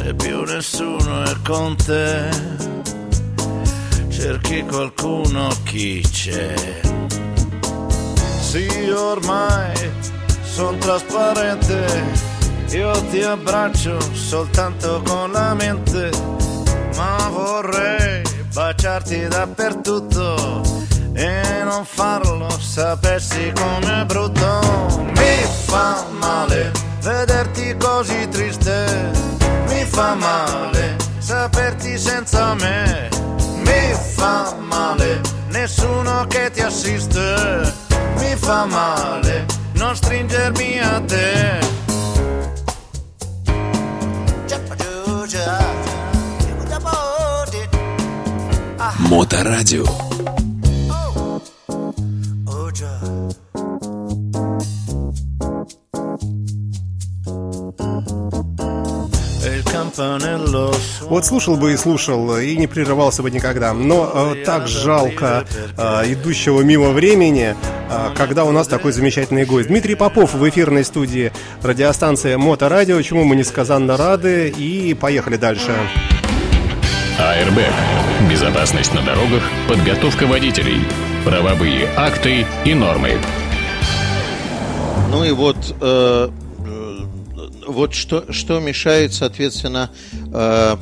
[0.08, 2.30] e più nessuno è con te.
[4.08, 6.54] Cerchi qualcuno chi c'è.
[8.40, 9.74] Sì, ormai
[10.44, 12.37] sono trasparente.
[12.70, 16.10] Io ti abbraccio soltanto con la mente.
[16.96, 18.22] Ma vorrei
[18.54, 20.62] baciarti dappertutto
[21.14, 25.06] e non farlo sapessi com'è brutto.
[25.16, 29.36] Mi fa male vederti così triste
[29.78, 33.10] mi fa male saperti senza me,
[33.64, 37.74] mi fa male nessuno che ti assiste,
[38.18, 41.77] mi fa male non stringermi a te.
[49.10, 49.86] Моторадио.
[61.04, 63.74] Вот слушал бы и слушал, и не прерывался бы никогда.
[63.74, 65.46] Но э, так жалко
[65.78, 67.56] э, идущего мимо времени,
[67.90, 69.70] э, когда у нас такой замечательный гость.
[69.70, 71.32] Дмитрий Попов в эфирной студии
[71.64, 74.50] радиостанции Моторадио, чему мы несказанно рады.
[74.50, 75.72] И поехали дальше.
[77.20, 77.60] АРБ.
[78.30, 80.82] Безопасность на дорогах, подготовка водителей,
[81.26, 83.18] правовые акты и нормы.
[85.10, 86.30] Ну и вот э,
[87.68, 89.90] вот что, что мешает, соответственно,
[90.34, 90.78] э,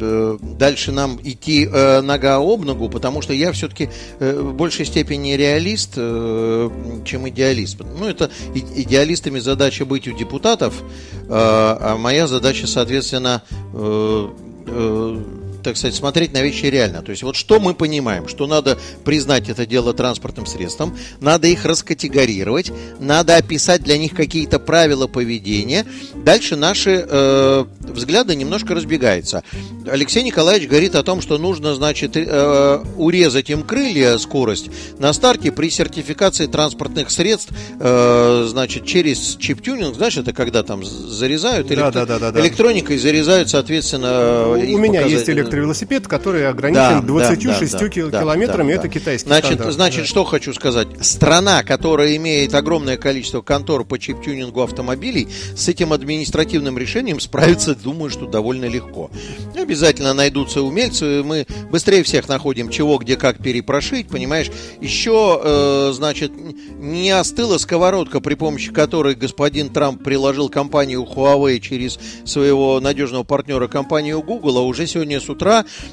[0.00, 4.86] э, дальше нам идти э, нога об ногу, потому что я все-таки э, в большей
[4.86, 6.70] степени реалист, э,
[7.04, 7.78] чем идеалист.
[7.98, 14.28] Ну, это идеалистами задача быть у депутатов, э, а моя задача, соответственно, э,
[14.66, 15.24] э,
[15.64, 17.02] так сказать, смотреть на вещи реально.
[17.02, 21.64] То есть вот что мы понимаем, что надо признать это дело транспортным средством, надо их
[21.64, 25.86] раскатегорировать, надо описать для них какие-то правила поведения.
[26.14, 29.42] Дальше наши э, взгляды немножко разбегаются.
[29.86, 35.50] Алексей Николаевич говорит о том, что нужно, значит, э, урезать им крылья, скорость на старте
[35.50, 42.04] при сертификации транспортных средств, э, значит, через чип-тюнинг, знаешь, это когда там зарезают, да, да,
[42.04, 42.40] да, да, да.
[42.40, 45.10] электроникой зарезают, соответственно, У меня показать...
[45.10, 47.88] есть электровелосипед, который ограничен да, 26 да, да,
[48.20, 49.74] километрами, да, да, это китайский Значит, стандарт.
[49.74, 50.06] значит да.
[50.06, 50.88] что хочу сказать.
[51.00, 58.10] Страна, которая имеет огромное количество контор по чип-тюнингу автомобилей, с этим административным решением справиться, думаю,
[58.10, 59.10] что довольно легко.
[59.56, 64.50] Обязательно найдутся умельцы, мы быстрее всех находим, чего, где, как перепрошить, понимаешь.
[64.80, 66.32] Еще, э, значит,
[66.78, 73.68] не остыла сковородка, при помощи которой господин Трамп приложил компанию Huawei через своего надежного партнера
[73.68, 75.43] компанию Google, а уже сегодня с утра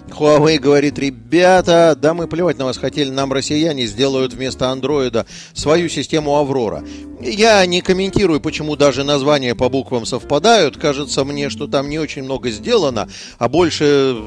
[0.10, 5.90] Huawei говорит, ребята, да мы плевать на вас хотели, нам россияне сделают вместо андроида свою
[5.90, 6.84] систему Аврора.
[7.22, 10.78] Я не комментирую, почему даже названия по буквам совпадают.
[10.78, 14.18] Кажется мне, что там не очень много сделано, а больше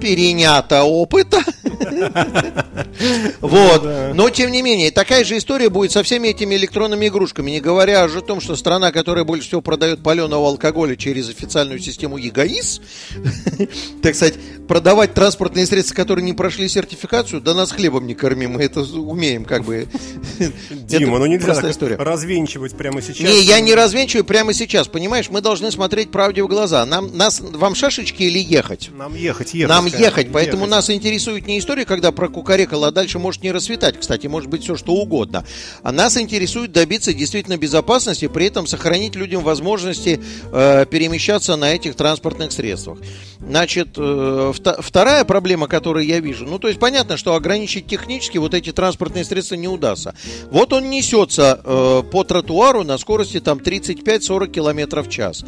[0.00, 1.42] перенято опыта.
[3.40, 3.84] Вот.
[4.14, 7.50] Но, тем не менее, такая же история будет со всеми этими электронными игрушками.
[7.50, 11.80] Не говоря уже о том, что страна, которая больше всего продает паленого алкоголя через официальную
[11.80, 12.80] систему ЕГАИС,
[14.02, 14.34] так сказать,
[14.68, 19.44] продавать транспортные средства, которые не прошли сертификацию, да нас хлебом не корми, мы это умеем
[19.44, 19.88] как бы.
[20.70, 21.54] Дима, ну нельзя
[21.98, 23.28] развенчивать прямо сейчас.
[23.28, 26.84] Не, я не развенчиваю прямо сейчас, понимаешь, мы должны смотреть правде в глаза.
[26.86, 28.90] Нам, нас, вам шашечки или ехать?
[28.92, 29.68] Нам ехать, ехать.
[29.68, 34.26] Нам ехать, поэтому нас интересует не история, когда прокукарекал, а дальше может не расцветать, кстати,
[34.26, 35.44] может быть все что угодно.
[35.82, 40.20] А нас интересует добиться действительно безопасности, при этом сохранить людям возможности
[40.52, 42.98] э, перемещаться на этих транспортных средствах.
[43.40, 48.52] Значит, э, вторая проблема, которую я вижу, ну, то есть понятно, что ограничить технически вот
[48.52, 50.14] эти транспортные средства не удастся.
[50.50, 55.44] Вот он несется э, по тротуару на скорости там 35-40 км в час.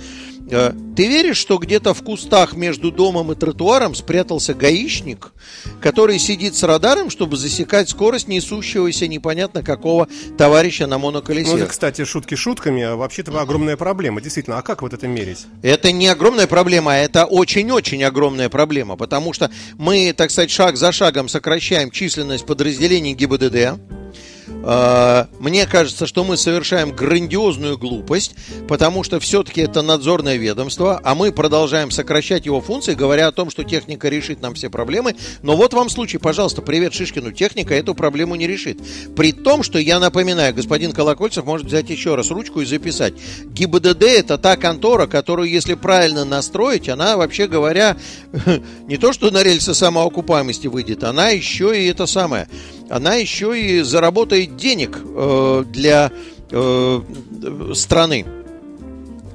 [0.51, 5.33] Э, ты веришь, что где-то в кустах между домом и тротуаром спрятался гаишник,
[5.81, 11.51] который сидит с радаром, чтобы засекать скорость несущегося непонятно какого товарища на моноколесе?
[11.51, 14.21] Ну, это, кстати, шутки шутками, а вообще-то огромная проблема.
[14.21, 15.47] Действительно, а как вот это мерить?
[15.63, 20.77] Это не огромная проблема, а это очень-очень огромная проблема, потому что мы, так сказать, шаг
[20.77, 23.81] за шагом сокращаем численность подразделений ГИБДД,
[24.67, 28.35] мне кажется, что мы совершаем грандиозную глупость,
[28.67, 33.51] потому что все-таки это надзорное ведомство, а мы продолжаем сокращать его функции, говоря о том,
[33.51, 35.15] что техника решит нам все проблемы.
[35.43, 38.81] Но вот вам случай, пожалуйста, привет Шишкину, техника эту проблему не решит.
[39.15, 43.15] При том, что я напоминаю, господин Колокольцев может взять еще раз ручку и записать.
[43.45, 47.97] ГИБДД это та контора, которую, если правильно настроить, она, вообще говоря,
[48.89, 52.49] не то что на рельсы самоокупаемости выйдет, она еще и это самое–
[52.89, 56.13] она еще и заработает денег э, для
[56.51, 57.01] э,
[57.75, 58.25] страны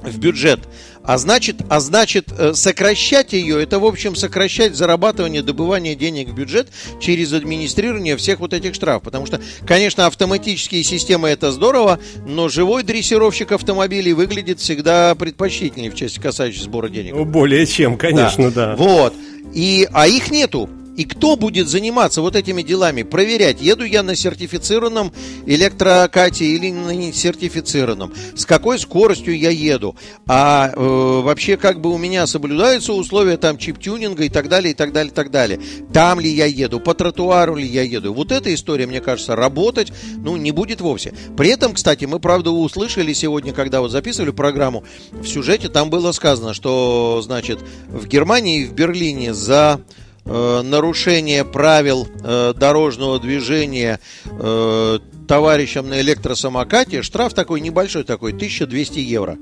[0.02, 0.60] в бюджет.
[1.04, 6.34] А значит, а значит, э, сокращать ее, это, в общем, сокращать зарабатывание, добывание денег в
[6.34, 6.68] бюджет
[7.00, 9.02] через администрирование всех вот этих штрафов.
[9.02, 15.96] Потому что, конечно, автоматические системы это здорово, но живой дрессировщик автомобилей выглядит всегда предпочтительнее в
[15.96, 17.14] части касающейся сбора денег.
[17.14, 18.68] Более чем, конечно, да.
[18.68, 18.76] да.
[18.76, 19.14] Вот.
[19.52, 20.70] И, а их нету.
[20.96, 23.02] И кто будет заниматься вот этими делами?
[23.02, 25.12] Проверять, еду я на сертифицированном
[25.46, 28.12] электрокате или на несертифицированном.
[28.34, 29.96] С какой скоростью я еду.
[30.26, 34.74] А э, вообще как бы у меня соблюдаются условия там чип-тюнинга и так далее, и
[34.74, 35.60] так далее, и так далее.
[35.92, 38.12] Там ли я еду, по тротуару ли я еду.
[38.12, 41.14] Вот эта история, мне кажется, работать, ну, не будет вовсе.
[41.36, 46.12] При этом, кстати, мы, правда, услышали сегодня, когда вот записывали программу, в сюжете там было
[46.12, 49.80] сказано, что, значит, в Германии и в Берлине за
[50.24, 59.36] нарушение правил э, дорожного движения э, товарищам на электросамокате, штраф такой небольшой такой, 1200 евро.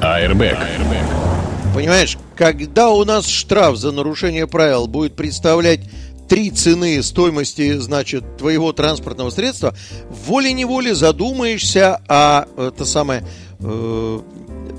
[0.00, 0.58] Airbag.
[1.74, 5.80] Понимаешь, когда у нас штраф за нарушение правил будет представлять
[6.28, 9.74] три цены стоимости, значит, твоего транспортного средства,
[10.08, 13.24] волей-неволей задумаешься о, это самое,
[13.58, 14.20] э,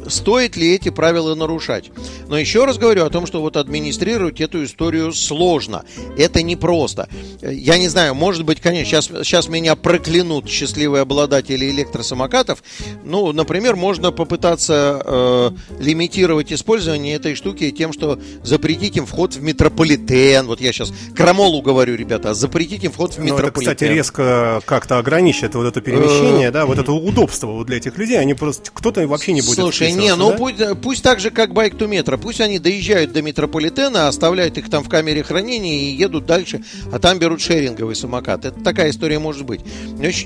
[0.08, 1.91] стоит ли эти правила нарушать.
[2.27, 5.84] Но еще раз говорю о том, что вот администрировать эту историю сложно.
[6.17, 7.10] Это непросто.
[7.41, 12.63] Я не знаю, может быть, конечно, сейчас, сейчас меня проклянут счастливые обладатели электросамокатов.
[13.04, 19.41] Ну, например, можно попытаться э, лимитировать использование этой штуки тем, что запретить им вход в
[19.41, 20.45] метрополитен.
[20.47, 23.41] Вот я сейчас крамолу говорю, ребята, запретить им вход в метрополитен.
[23.41, 27.67] Ну, это, кстати, резко как-то ограничит вот это перемещение, э, да, вот это удобство вот
[27.67, 28.19] для этих людей.
[28.19, 30.37] Они просто, кто-то вообще не будет Слушай, не, ну да?
[30.37, 32.17] пусть, пусть так же, как байк to метро.
[32.17, 36.99] Пусть они доезжают до метрополитена, оставляют их там в камере хранения и едут дальше, а
[36.99, 38.45] там берут шеринговый самокат.
[38.45, 39.61] Это такая история может быть.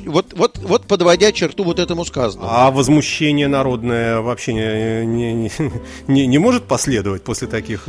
[0.05, 2.49] Вот, вот, вот подводя черту вот этому сказанному.
[2.51, 5.51] А возмущение народное вообще не, не,
[6.07, 7.87] не, не может последовать после таких...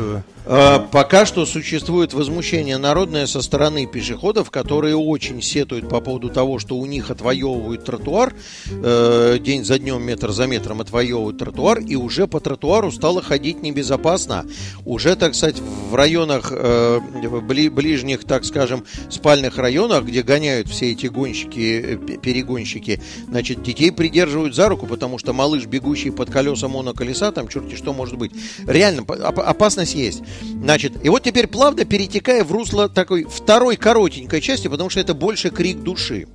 [0.49, 6.61] Э, пока что существует возмущение народное со стороны пешеходов, которые очень сетуют по поводу того,
[6.61, 8.33] что у них отвоевывают тротуар,
[8.71, 13.63] э, день за днем, метр за метром отвоевывают тротуар, и уже по тротуару стало ходить
[13.63, 14.47] небезопасно.
[14.85, 15.57] Уже, так сказать,
[15.91, 17.01] в районах, э,
[17.43, 24.55] бли, ближних, так скажем, спальных районах, где гоняют все эти гонщики, перегонщики, значит, детей придерживают
[24.55, 28.31] за руку, потому что малыш, бегущий под колеса моноколеса, там черти что может быть.
[28.65, 30.23] Реально, опасность есть.
[30.40, 35.14] Значит, и вот теперь плавно перетекая в русло такой второй коротенькой части, потому что это
[35.14, 36.27] больше крик души.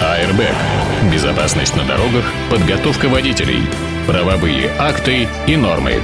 [0.00, 0.40] АРБ.
[1.12, 3.62] Безопасность на дорогах, подготовка водителей,
[4.06, 6.00] правовые акты и нормы.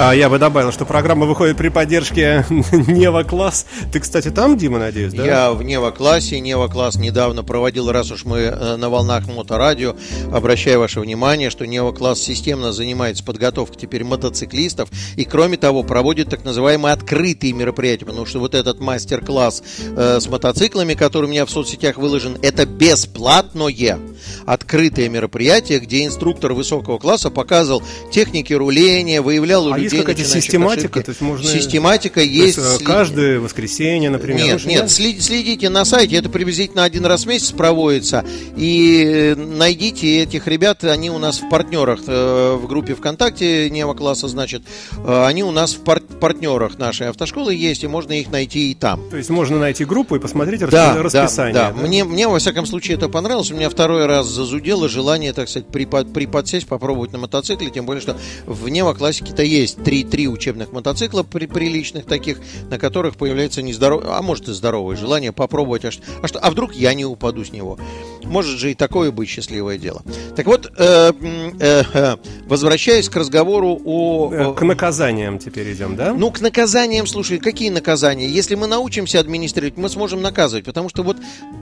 [0.00, 3.66] А я бы добавил, что программа выходит при поддержке Нева Класс.
[3.90, 5.24] Ты, кстати, там, Дима, надеюсь, да?
[5.24, 6.38] Я в Нева Классе.
[6.38, 9.96] Нева Класс недавно проводил, раз уж мы э, на волнах моторадио,
[10.32, 16.30] обращаю ваше внимание, что Нева Класс системно занимается подготовкой теперь мотоциклистов и, кроме того, проводит
[16.30, 19.62] так называемые открытые мероприятия, потому что вот этот мастер-класс
[19.96, 23.98] э, с мотоциклами, который у меня в соцсетях выложен, это бесплатное
[24.46, 30.24] открытое мероприятие, где инструктор высокого класса показывал техники руления, выявлял у а людей есть какая-то
[30.28, 31.02] систематика?
[31.02, 31.48] То есть можно...
[31.48, 32.56] Систематика есть.
[32.56, 34.44] То есть, э, каждое воскресенье, например?
[34.44, 38.24] Нет, нет, нет, следите на сайте, это приблизительно один раз в месяц проводится.
[38.56, 44.28] И найдите этих ребят, они у нас в партнерах э, в группе ВКонтакте Нева класса,
[44.28, 44.62] значит,
[45.04, 48.74] э, они у нас в пар партнерах нашей автошколы есть, и можно их найти и
[48.74, 49.08] там.
[49.10, 51.54] То есть можно найти группу и посмотреть да, расписание.
[51.54, 51.76] Да, да.
[51.76, 51.86] да.
[51.86, 53.50] Мне, мне, во всяком случае, это понравилось.
[53.50, 58.00] У меня второй раз зазудело желание, так сказать, припод, приподсесть, попробовать на мотоцикле, тем более,
[58.00, 62.38] что в Нева классике-то есть три, три учебных мотоцикла при, приличных таких,
[62.70, 66.50] на которых появляется нездоровое, а может и здоровое желание попробовать, а что, а, что, а
[66.50, 67.78] вдруг я не упаду с него.
[68.24, 70.02] Может же и такое быть счастливое дело.
[70.36, 71.12] Так вот, э,
[71.60, 72.16] э, э,
[72.46, 74.30] возвращаясь к разговору о...
[74.32, 76.12] Э, к наказаниям теперь идем, да?
[76.12, 78.28] Ну, к наказаниям, слушай, какие наказания?
[78.28, 81.16] Если мы научимся администрировать, мы сможем наказывать, потому что вот,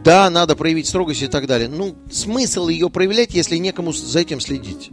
[0.05, 1.69] да, надо проявить строгость и так далее.
[1.69, 4.91] Ну, смысл ее проявлять, если некому за этим следить?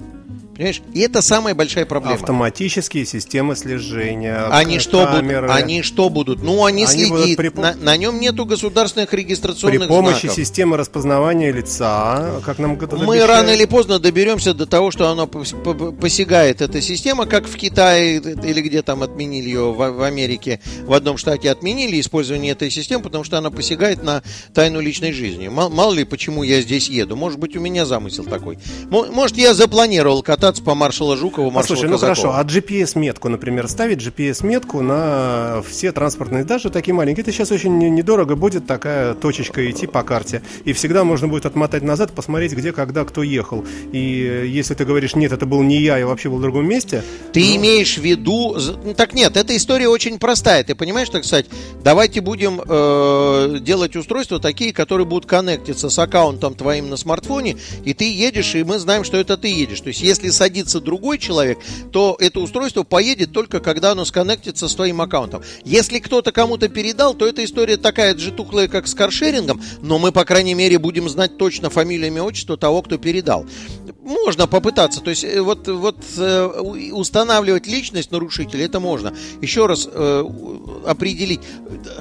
[0.56, 0.84] Понимаешь?
[0.94, 2.16] И это самая большая проблема.
[2.16, 4.46] Автоматические системы слежения.
[4.52, 5.50] Они что будут?
[5.50, 6.44] Они что будут?
[6.44, 7.38] Ну, они, они следят.
[7.38, 7.50] При...
[7.50, 10.36] На, на нем нету государственных регистрационных При помощи знаков.
[10.36, 13.30] системы распознавания лица, как нам это Мы обещает?
[13.30, 18.62] рано или поздно доберемся до того, что она посягает эта система, как в Китае или
[18.62, 23.24] где там отменили ее в, в Америке, в одном штате отменили использование этой системы, потому
[23.24, 24.22] что она посягает на
[24.54, 25.48] тайну личной жизни.
[25.48, 27.16] Мало, мало ли, почему я здесь еду.
[27.16, 28.60] Может быть, у меня замысел такой.
[28.92, 33.70] Может, я запланировал кататься кататься по маршала Жукова, маршала Слушай, ну хорошо, а GPS-метку, например,
[33.70, 39.72] ставить GPS-метку на все транспортные, даже такие маленькие, это сейчас очень недорого будет такая точечка
[39.72, 40.42] идти по карте.
[40.66, 43.64] И всегда можно будет отмотать назад, посмотреть, где, когда, кто ехал.
[43.94, 47.06] И если ты говоришь, нет, это был не я, я вообще был в другом месте.
[47.32, 47.56] Ты но...
[47.56, 48.58] имеешь в виду...
[48.98, 50.66] Так нет, эта история очень простая.
[50.66, 51.46] Ты понимаешь, так сказать,
[51.86, 57.94] давайте будем э, делать устройства такие, которые будут коннектиться с аккаунтом твоим на смартфоне, и
[57.94, 59.80] ты едешь, и мы знаем, что это ты едешь.
[59.80, 61.60] То есть, если садится другой человек,
[61.92, 65.44] то это устройство поедет только когда оно сконнектится с твоим аккаунтом.
[65.64, 70.12] Если кто-то кому-то передал, то эта история такая же тухлая, как с каршерингом, но мы,
[70.12, 73.46] по крайней мере, будем знать точно фамилию, имя, отчество того, кто передал.
[74.04, 76.46] Можно попытаться, то есть э, вот, вот э,
[76.92, 79.14] устанавливать личность нарушителя, это можно.
[79.42, 80.24] Еще раз э,
[80.86, 81.40] определить.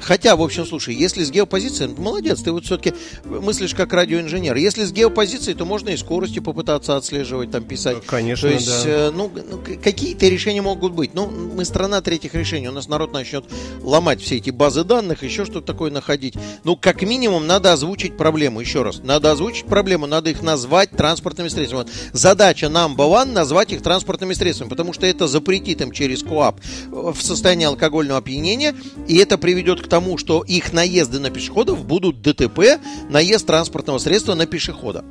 [0.01, 2.93] Хотя, в общем, слушай, если с геопозицией, молодец, ты вот все-таки
[3.23, 4.55] мыслишь как радиоинженер.
[4.55, 8.05] Если с геопозицией, то можно и скорости попытаться отслеживать, там писать.
[8.05, 8.89] Конечно, То есть, да.
[8.89, 11.13] э, ну, ну, какие-то решения могут быть.
[11.13, 12.69] Ну, мы страна третьих решений.
[12.69, 13.45] У нас народ начнет
[13.81, 16.35] ломать все эти базы данных, еще что-то такое находить.
[16.63, 18.59] Ну, как минимум, надо озвучить проблему.
[18.59, 21.83] Еще раз, надо озвучить проблему, надо их назвать транспортными средствами.
[21.83, 26.59] Вот задача number one назвать их транспортными средствами, потому что это запретит им через КОАП
[26.89, 28.75] в состоянии алкогольного опьянения,
[29.07, 34.35] и это приведет к тому, что их наезды на пешеходов будут ДТП, наезд транспортного средства
[34.35, 35.03] на пешехода.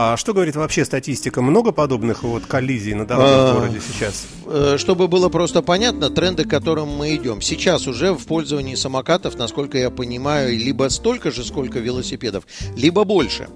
[0.00, 1.42] А что говорит вообще статистика?
[1.42, 4.28] Много подобных вот коллизий на дорогах в а, городе сейчас?
[4.46, 7.40] Э, чтобы было просто понятно, тренды, к которым мы идем.
[7.40, 12.44] Сейчас уже в пользовании самокатов, насколько я понимаю, либо столько же, сколько велосипедов,
[12.76, 13.48] либо больше.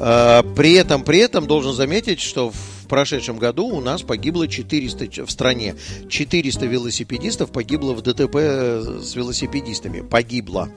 [0.00, 2.56] Э, при этом, при этом должен заметить, что в
[2.92, 5.76] прошедшем году у нас погибло 400 в стране.
[6.10, 10.02] 400 велосипедистов погибло в ДТП с велосипедистами.
[10.02, 10.68] Погибло.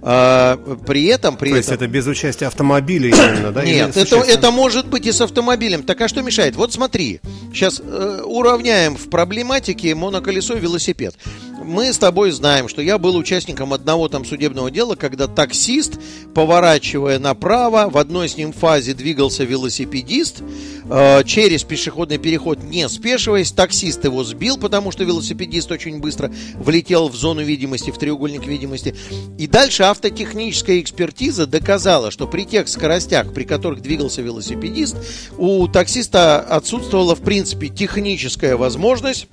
[0.00, 1.58] А, при этом, при То этом...
[1.58, 3.62] есть это без участия автомобилей именно, да?
[3.62, 5.82] Нет, это, это может быть и с автомобилем.
[5.82, 6.56] Так а что мешает?
[6.56, 7.20] Вот смотри,
[7.52, 11.14] сейчас э, уравняем в проблематике моноколесо и велосипед.
[11.62, 16.00] Мы с тобой знаем, что я был участником одного там судебного дела, когда таксист,
[16.34, 20.42] поворачивая направо, в одной с ним фазе двигался велосипедист,
[20.88, 27.08] э, через пешеходный переход не спешиваясь, таксист его сбил, потому что велосипедист очень быстро влетел
[27.08, 28.96] в зону видимости, в треугольник видимости.
[29.36, 34.96] И дальше автотехническая экспертиза доказала, что при тех скоростях, при которых двигался велосипедист,
[35.36, 39.26] у таксиста отсутствовала в принципе техническая возможность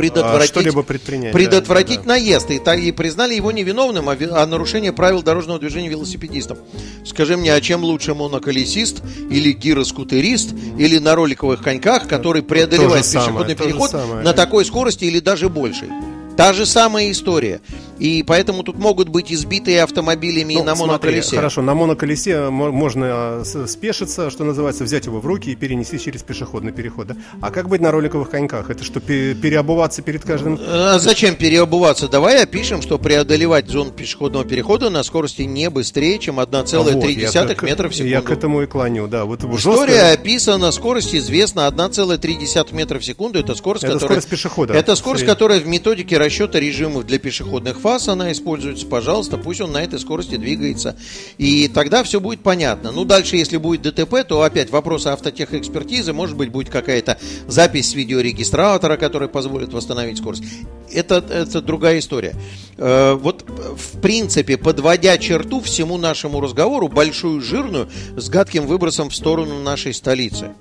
[0.00, 1.32] предотвратить, что-либо предпринять.
[1.32, 2.08] предотвратить да, да.
[2.10, 2.50] наезд.
[2.50, 6.58] И, и признали его невиновным, а, а нарушение правил дорожного движения велосипедистом.
[7.04, 13.56] Скажи мне, а чем лучше моноколесист или гироскутерист или на роликовых коньках, который преодолевает пешеходный
[13.56, 13.92] самое, переход
[14.24, 15.88] на такой скорости или даже большей?
[16.36, 17.60] Та же самая история.
[17.98, 21.22] И поэтому тут могут быть избитые автомобилями ну, на моноколесе.
[21.22, 25.98] Смотри, хорошо, на моноколесе можно а, спешиться, что называется, взять его в руки и перенести
[26.00, 27.08] через пешеходный переход.
[27.08, 27.16] Да?
[27.42, 28.70] А как быть на роликовых коньках?
[28.70, 30.58] Это что, переобуваться перед каждым...
[30.66, 32.08] А зачем переобуваться?
[32.08, 37.62] Давай опишем, что преодолевать зону пешеходного перехода на скорости не быстрее, чем 1,3 а вот,
[37.62, 38.10] метра в секунду.
[38.10, 39.26] Я к этому и клоню, да.
[39.26, 40.12] Вот История жестко...
[40.12, 43.38] описана, скорость известна 1,3 метра в секунду.
[43.38, 44.20] Это скорость, это которая...
[44.20, 44.72] скорость пешехода.
[44.72, 49.72] Это скорость, которая в методике расчета режимов для пешеходных фаз она используется, пожалуйста, пусть он
[49.72, 50.96] на этой скорости двигается.
[51.38, 52.92] И тогда все будет понятно.
[52.92, 57.18] Ну, дальше, если будет ДТП, то опять вопросы автотехэкспертизы, может быть, будет какая-то
[57.48, 60.44] запись с видеорегистратора, которая позволит восстановить скорость.
[60.92, 62.34] Это, это другая история.
[62.76, 69.14] Э, вот, в принципе, подводя черту всему нашему разговору, большую, жирную, с гадким выбросом в
[69.14, 70.52] сторону нашей столицы–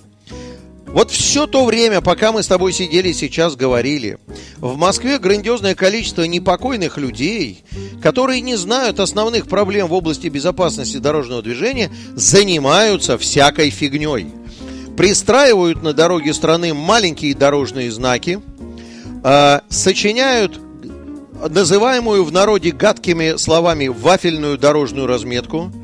[0.92, 4.18] вот все то время, пока мы с тобой сидели сейчас говорили,
[4.58, 7.64] в Москве грандиозное количество непокойных людей,
[8.02, 14.28] которые не знают основных проблем в области безопасности дорожного движения, занимаются всякой фигней.
[14.98, 18.42] Пристраивают на дороге страны маленькие дорожные знаки,
[19.24, 20.60] э, сочиняют
[21.50, 25.72] называемую в народе гадкими словами вафельную дорожную разметку–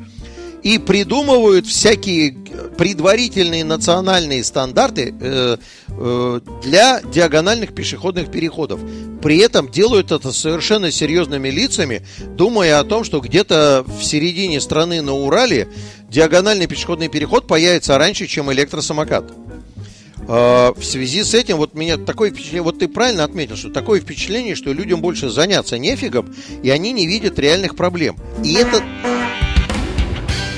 [0.66, 2.36] и придумывают всякие
[2.76, 5.56] предварительные национальные стандарты э,
[5.88, 8.80] э, для диагональных пешеходных переходов.
[9.22, 15.02] При этом делают это совершенно серьезными лицами, думая о том, что где-то в середине страны
[15.02, 15.68] на Урале
[16.08, 19.32] диагональный пешеходный переход появится раньше, чем электросамокат.
[20.28, 24.00] Э, в связи с этим, вот меня такое впечатление, вот ты правильно отметил, что такое
[24.00, 28.16] впечатление, что людям больше заняться нефигом, и они не видят реальных проблем.
[28.44, 28.82] И это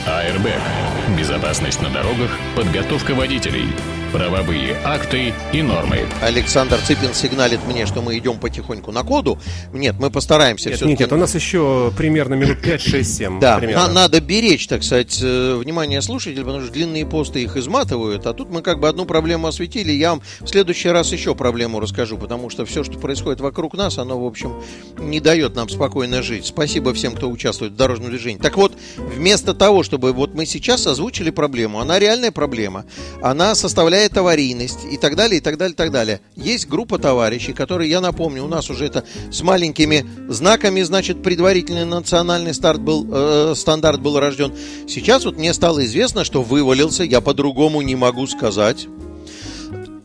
[0.07, 0.98] Airbag.
[1.39, 3.69] Безопасность на дорогах, подготовка водителей–
[4.13, 6.07] правовые акты и нормы.
[6.23, 9.39] Александр Цыпин сигналит мне, что мы идем потихоньку на коду.
[9.73, 11.03] Нет, мы постараемся нет, все-таки...
[11.03, 13.41] Нет, у нас еще примерно минут 5, 6, 7.
[13.41, 18.27] Да, на, надо беречь, так сказать, э, внимание слушателей, потому что длинные посты их изматывают,
[18.27, 21.81] а тут мы как бы одну проблему осветили, я вам в следующий раз еще проблему
[21.81, 24.63] расскажу, потому что все, что происходит вокруг нас, оно, в общем,
[24.99, 26.47] не дает нам спокойно жить.
[26.47, 28.41] Спасибо всем, кто участвует в дорожном движении.
[28.41, 32.85] Так вот, вместо того, чтобы вот мы сейчас озвучили проблему, она реальная проблема,
[33.23, 36.21] она составляет составляет аварийность и так далее, и так далее, и так далее.
[36.37, 41.85] Есть группа товарищей, которые, я напомню, у нас уже это с маленькими знаками, значит, предварительный
[41.85, 44.53] национальный старт был, э, стандарт был рожден.
[44.87, 48.87] Сейчас вот мне стало известно, что вывалился, я по-другому не могу сказать,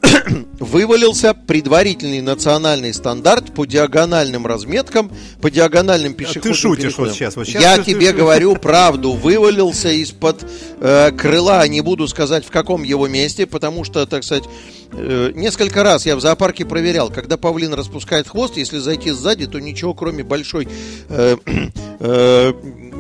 [0.60, 7.36] вывалился предварительный национальный стандарт по диагональным разметкам, по диагональным пешеходным а Ты шутишь вот сейчас,
[7.36, 7.62] вот сейчас.
[7.62, 10.46] Я ты, тебе ты, говорю правду, вывалился из-под
[10.80, 14.46] э, крыла, не буду сказать в каком его месте, потому что, так сказать,
[14.92, 19.60] э, несколько раз я в зоопарке проверял, когда павлин распускает хвост, если зайти сзади, то
[19.60, 20.68] ничего кроме большой
[21.10, 21.38] э,
[22.00, 22.54] э,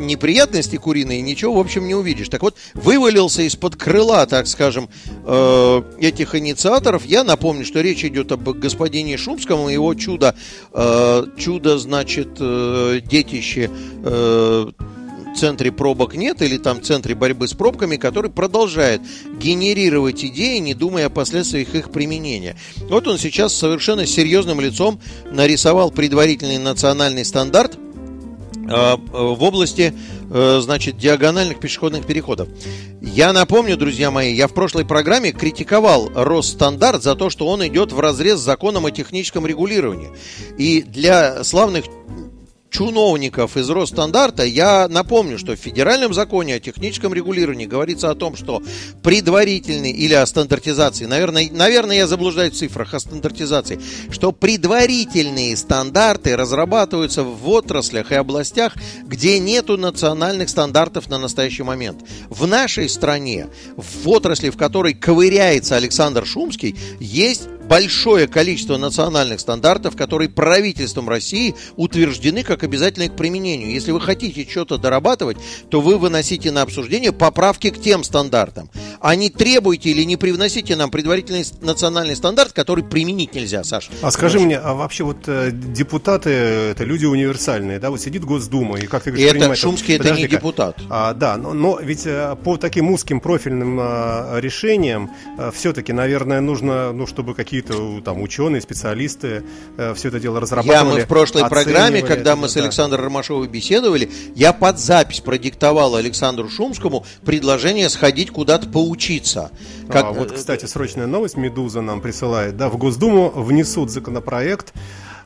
[0.05, 2.29] неприятности куриные, ничего, в общем, не увидишь.
[2.29, 4.89] Так вот, вывалился из-под крыла, так скажем,
[5.25, 7.05] э, этих инициаторов.
[7.05, 10.35] Я напомню, что речь идет об господине Шумском и его чудо,
[10.71, 13.69] э, чудо, значит, э, детище
[15.35, 19.01] центре пробок нет или там центре борьбы с пробками, который продолжает
[19.39, 22.55] генерировать идеи, не думая о последствиях их применения.
[22.89, 25.01] Вот он сейчас совершенно серьезным лицом
[25.31, 27.92] нарисовал предварительный национальный стандарт– Э,
[28.67, 29.93] в области,
[30.29, 32.47] э, значит, диагональных пешеходных переходов.
[33.01, 37.91] Я напомню, друзья мои, я в прошлой программе критиковал Росстандарт за то, что он идет
[37.91, 40.09] в разрез с законом о техническом регулировании.
[40.57, 41.85] И для славных
[42.73, 48.35] чиновников из Росстандарта, я напомню, что в федеральном законе о техническом регулировании говорится о том,
[48.35, 48.63] что
[49.03, 56.35] предварительный или о стандартизации, наверное, наверное, я заблуждаюсь в цифрах о стандартизации, что предварительные стандарты
[56.35, 62.01] разрабатываются в отраслях и областях, где нету национальных стандартов на настоящий момент.
[62.29, 63.47] В нашей стране,
[63.77, 71.55] в отрасли, в которой ковыряется Александр Шумский, есть большое количество национальных стандартов, которые правительством России
[71.75, 73.71] утверждены как обязательные к применению.
[73.71, 75.37] Если вы хотите что-то дорабатывать,
[75.69, 78.69] то вы выносите на обсуждение поправки к тем стандартам.
[79.03, 83.91] А не требуйте или не привносите нам предварительный национальный стандарт, который применить нельзя, Саша.
[84.01, 87.89] А скажи мне, а вообще вот э, депутаты это люди универсальные, да?
[87.89, 90.77] Вот сидит Госдума и как ты говоришь, и это Шумский это не депутат.
[90.89, 96.39] А, да, но, но ведь э, по таким узким профильным а, решениям а, все-таки, наверное,
[96.39, 99.43] нужно, ну, чтобы какие-то там ученые, специалисты
[99.77, 100.77] а, все это дело разрабатывали.
[100.77, 103.07] Я мы в прошлой программе, когда это, мы с Александром да.
[103.07, 109.51] Ромашовой беседовали, я под запись продиктовал Александру Шумскому предложение сходить куда-то поучиться.
[109.89, 110.05] Как...
[110.05, 112.57] А, вот, кстати, срочная новость Медуза нам присылает.
[112.57, 114.73] Да, в Госдуму внесут законопроект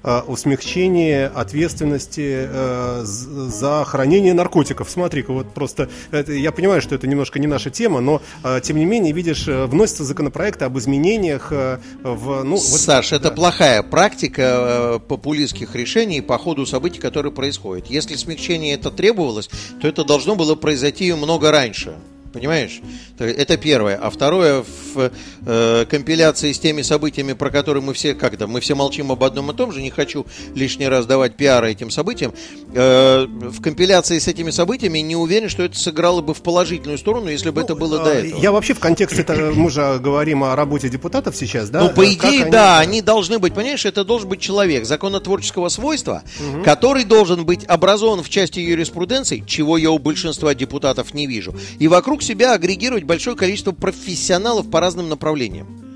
[0.03, 4.89] Э, о смягчении ответственности э, за хранение наркотиков.
[4.89, 8.77] Смотри-ка, вот просто, это, я понимаю, что это немножко не наша тема, но, э, тем
[8.77, 12.43] не менее, видишь, вносятся законопроекты об изменениях в...
[12.43, 13.15] Ну, вот, Саш, да.
[13.17, 17.87] это плохая практика популистских решений по ходу событий, которые происходят.
[17.87, 19.49] Если смягчение это требовалось,
[19.81, 21.95] то это должно было произойти много раньше.
[22.37, 22.81] Понимаешь?
[23.17, 23.97] Это первое.
[23.97, 24.63] А второе,
[24.93, 25.11] в
[25.45, 29.51] э, компиляции с теми событиями, про которые мы все, как-то, мы все молчим об одном
[29.51, 32.33] и том же, не хочу лишний раз давать пиара этим событиям,
[32.73, 37.29] э, в компиляции с этими событиями не уверен, что это сыграло бы в положительную сторону,
[37.29, 38.39] если бы ну, это было до этого.
[38.39, 41.81] Я вообще в контексте, это, мы же говорим о работе депутатов сейчас, да?
[41.81, 42.97] Ну, по идее, как да, они...
[42.97, 46.63] они должны быть, понимаешь, это должен быть человек законотворческого свойства, угу.
[46.63, 51.87] который должен быть образован в части юриспруденции, чего я у большинства депутатов не вижу, и
[51.87, 55.86] вокруг себя агрегировать большое количество профессионалов по разным направлениям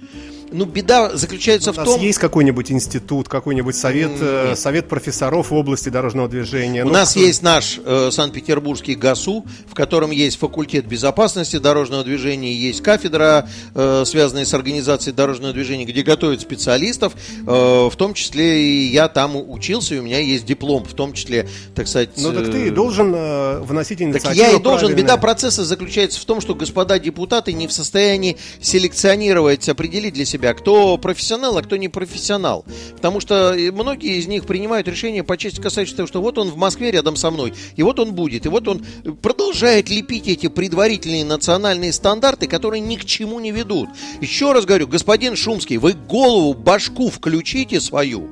[0.51, 1.87] ну, беда заключается У в том...
[1.87, 6.83] У нас есть какой-нибудь институт, какой-нибудь совет, э, совет профессоров в области дорожного движения?
[6.83, 7.21] У ну, нас кто...
[7.21, 14.03] есть наш э, Санкт-Петербургский ГАСУ, в котором есть факультет безопасности дорожного движения, есть кафедра, э,
[14.05, 19.35] связанная с организацией дорожного движения, где готовят специалистов, э, в том числе и я там
[19.35, 22.09] учился, и у меня есть диплом, в том числе, так сказать...
[22.17, 24.93] Ну, так ты э, должен э, вносить инициативу Так я и должен.
[24.93, 30.40] Беда процесса заключается в том, что господа депутаты не в состоянии селекционировать, определить для себя
[30.41, 32.65] себя, кто профессионал, а кто не профессионал.
[32.95, 36.57] Потому что многие из них принимают решение по части касающейся того, что вот он в
[36.57, 38.83] Москве рядом со мной, и вот он будет, и вот он
[39.21, 43.89] продолжает лепить эти предварительные национальные стандарты, которые ни к чему не ведут.
[44.19, 48.27] Еще раз говорю, господин Шумский, вы голову, башку включите свою,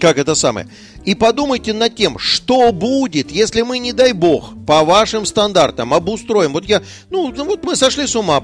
[0.00, 0.68] как это самое,
[1.04, 6.52] и подумайте над тем, что будет, если мы, не дай бог, по вашим стандартам обустроим.
[6.52, 8.42] Вот я, ну, вот мы сошли с ума,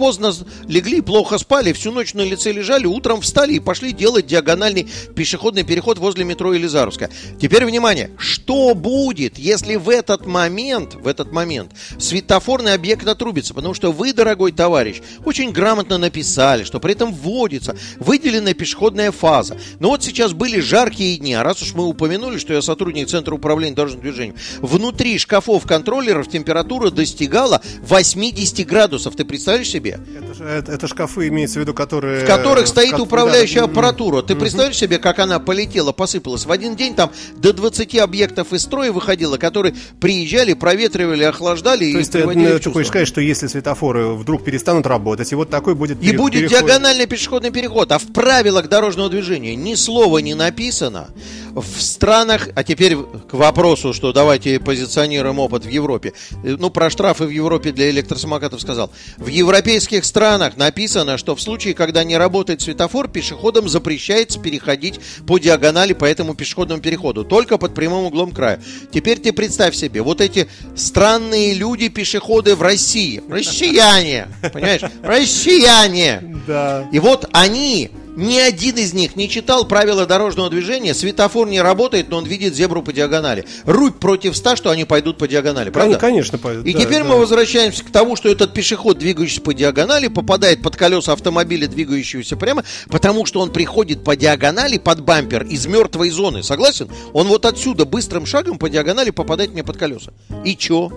[0.00, 0.32] поздно
[0.66, 5.62] легли, плохо спали, всю ночь на лице лежали, утром встали и пошли делать диагональный пешеходный
[5.62, 7.10] переход возле метро Елизаровска.
[7.38, 13.52] Теперь внимание, что будет, если в этот момент, в этот момент светофорный объект отрубится?
[13.52, 19.58] Потому что вы, дорогой товарищ, очень грамотно написали, что при этом вводится выделенная пешеходная фаза.
[19.80, 23.34] Но вот сейчас были жаркие дни, а раз уж мы упомянули, что я сотрудник Центра
[23.34, 29.14] управления дорожным движением, внутри шкафов контроллеров температура достигала 80 градусов.
[29.14, 29.89] Ты представляешь себе?
[29.90, 30.00] Себе.
[30.18, 32.24] Это, же, это, это шкафы, имеется в виду, которые...
[32.24, 34.22] В которых стоит в, управляющая да, аппаратура.
[34.22, 36.46] Ты представляешь себе, как она полетела, посыпалась?
[36.46, 41.84] В один день там до 20 объектов из строя выходило, которые приезжали, проветривали, охлаждали То
[41.84, 45.74] и есть ты, ты хочешь сказать, что если светофоры вдруг перестанут работать, и вот такой
[45.74, 46.66] будет И будет переход...
[46.66, 47.92] диагональный пешеходный переход.
[47.92, 51.08] А в правилах дорожного движения ни слова не написано.
[51.54, 56.12] В странах, а теперь к вопросу, что давайте позиционируем опыт в Европе.
[56.42, 58.90] Ну, про штрафы в Европе для электросамокатов сказал.
[59.16, 65.00] В европейских европейских странах написано, что в случае, когда не работает светофор, пешеходам запрещается переходить
[65.26, 68.60] по диагонали по этому пешеходному переходу, только под прямым углом края.
[68.92, 76.42] Теперь ты представь себе, вот эти странные люди-пешеходы в России, россияне, понимаешь, россияне.
[76.46, 76.88] Да.
[76.92, 80.94] И вот они ни один из них не читал правила дорожного движения.
[80.94, 83.44] Светофор не работает, но он видит зебру по диагонали.
[83.64, 85.98] Рубь против ста, что они пойдут по диагонали, правда?
[85.98, 86.66] Конечно, пойдут.
[86.66, 87.10] И да, теперь да.
[87.10, 92.36] мы возвращаемся к тому, что этот пешеход, двигающийся по диагонали, попадает под колеса автомобиля, двигающегося
[92.36, 96.42] прямо, потому что он приходит по диагонали под бампер из мертвой зоны.
[96.42, 96.88] Согласен?
[97.12, 100.12] Он вот отсюда быстрым шагом по диагонали попадает мне под колеса.
[100.44, 100.90] И чё?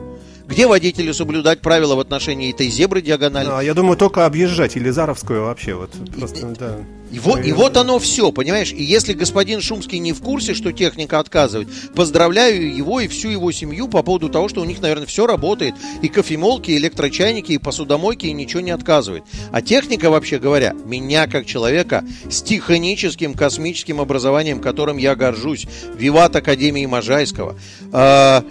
[0.47, 3.47] Где водители соблюдать правила в отношении этой зебры диагонали?
[3.49, 5.73] А, я думаю, только объезжать Елизаровскую вообще.
[5.73, 6.77] Вот, просто, да.
[7.13, 8.73] И вот, и вот оно все, понимаешь?
[8.73, 13.51] И если господин Шумский не в курсе, что техника отказывает, поздравляю его и всю его
[13.51, 15.75] семью по поводу того, что у них, наверное, все работает.
[16.01, 19.23] И кофемолки, и электрочайники, и посудомойки, и ничего не отказывает.
[19.51, 26.35] А техника, вообще говоря, меня как человека с техническим космическим образованием, которым я горжусь, Виват
[26.35, 27.55] Академии Можайского,
[27.93, 28.41] э,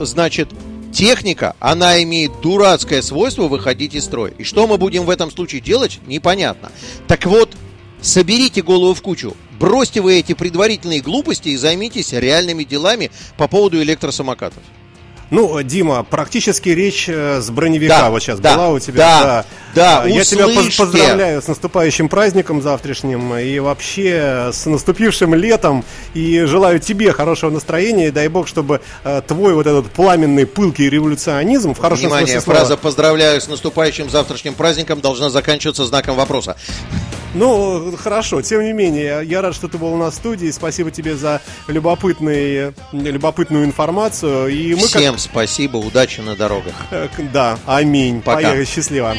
[0.00, 0.48] значит,
[0.96, 4.32] Техника, она имеет дурацкое свойство выходить из строя.
[4.38, 6.72] И что мы будем в этом случае делать, непонятно.
[7.06, 7.54] Так вот,
[8.00, 13.82] соберите голову в кучу, бросьте вы эти предварительные глупости и займитесь реальными делами по поводу
[13.82, 14.62] электросамокатов.
[15.30, 18.96] Ну, Дима, практически речь э, с броневика Да, вот сейчас да, была у тебя.
[18.96, 20.82] да, да, Я тебя поз- услышьте.
[20.84, 25.84] поздравляю с наступающим праздником завтрашним и вообще с наступившим летом.
[26.14, 28.08] И желаю тебе хорошего настроения.
[28.08, 32.40] И дай бог, чтобы э, твой вот этот пламенный, пылкий революционизм в хорошем Внимание, смысле
[32.42, 36.56] слова- фраза «поздравляю с наступающим завтрашним праздником» должна заканчиваться знаком вопроса.
[37.38, 40.50] Ну, хорошо, тем не менее, я рад, что ты был у нас в студии.
[40.50, 44.48] Спасибо тебе за любопытный, любопытную информацию.
[44.48, 46.74] И мы как- Всем спасибо, удачи на дорогах.
[46.90, 48.22] э, Да, аминь.
[48.22, 48.36] Пока.
[48.42, 49.14] Поехали, счастливо.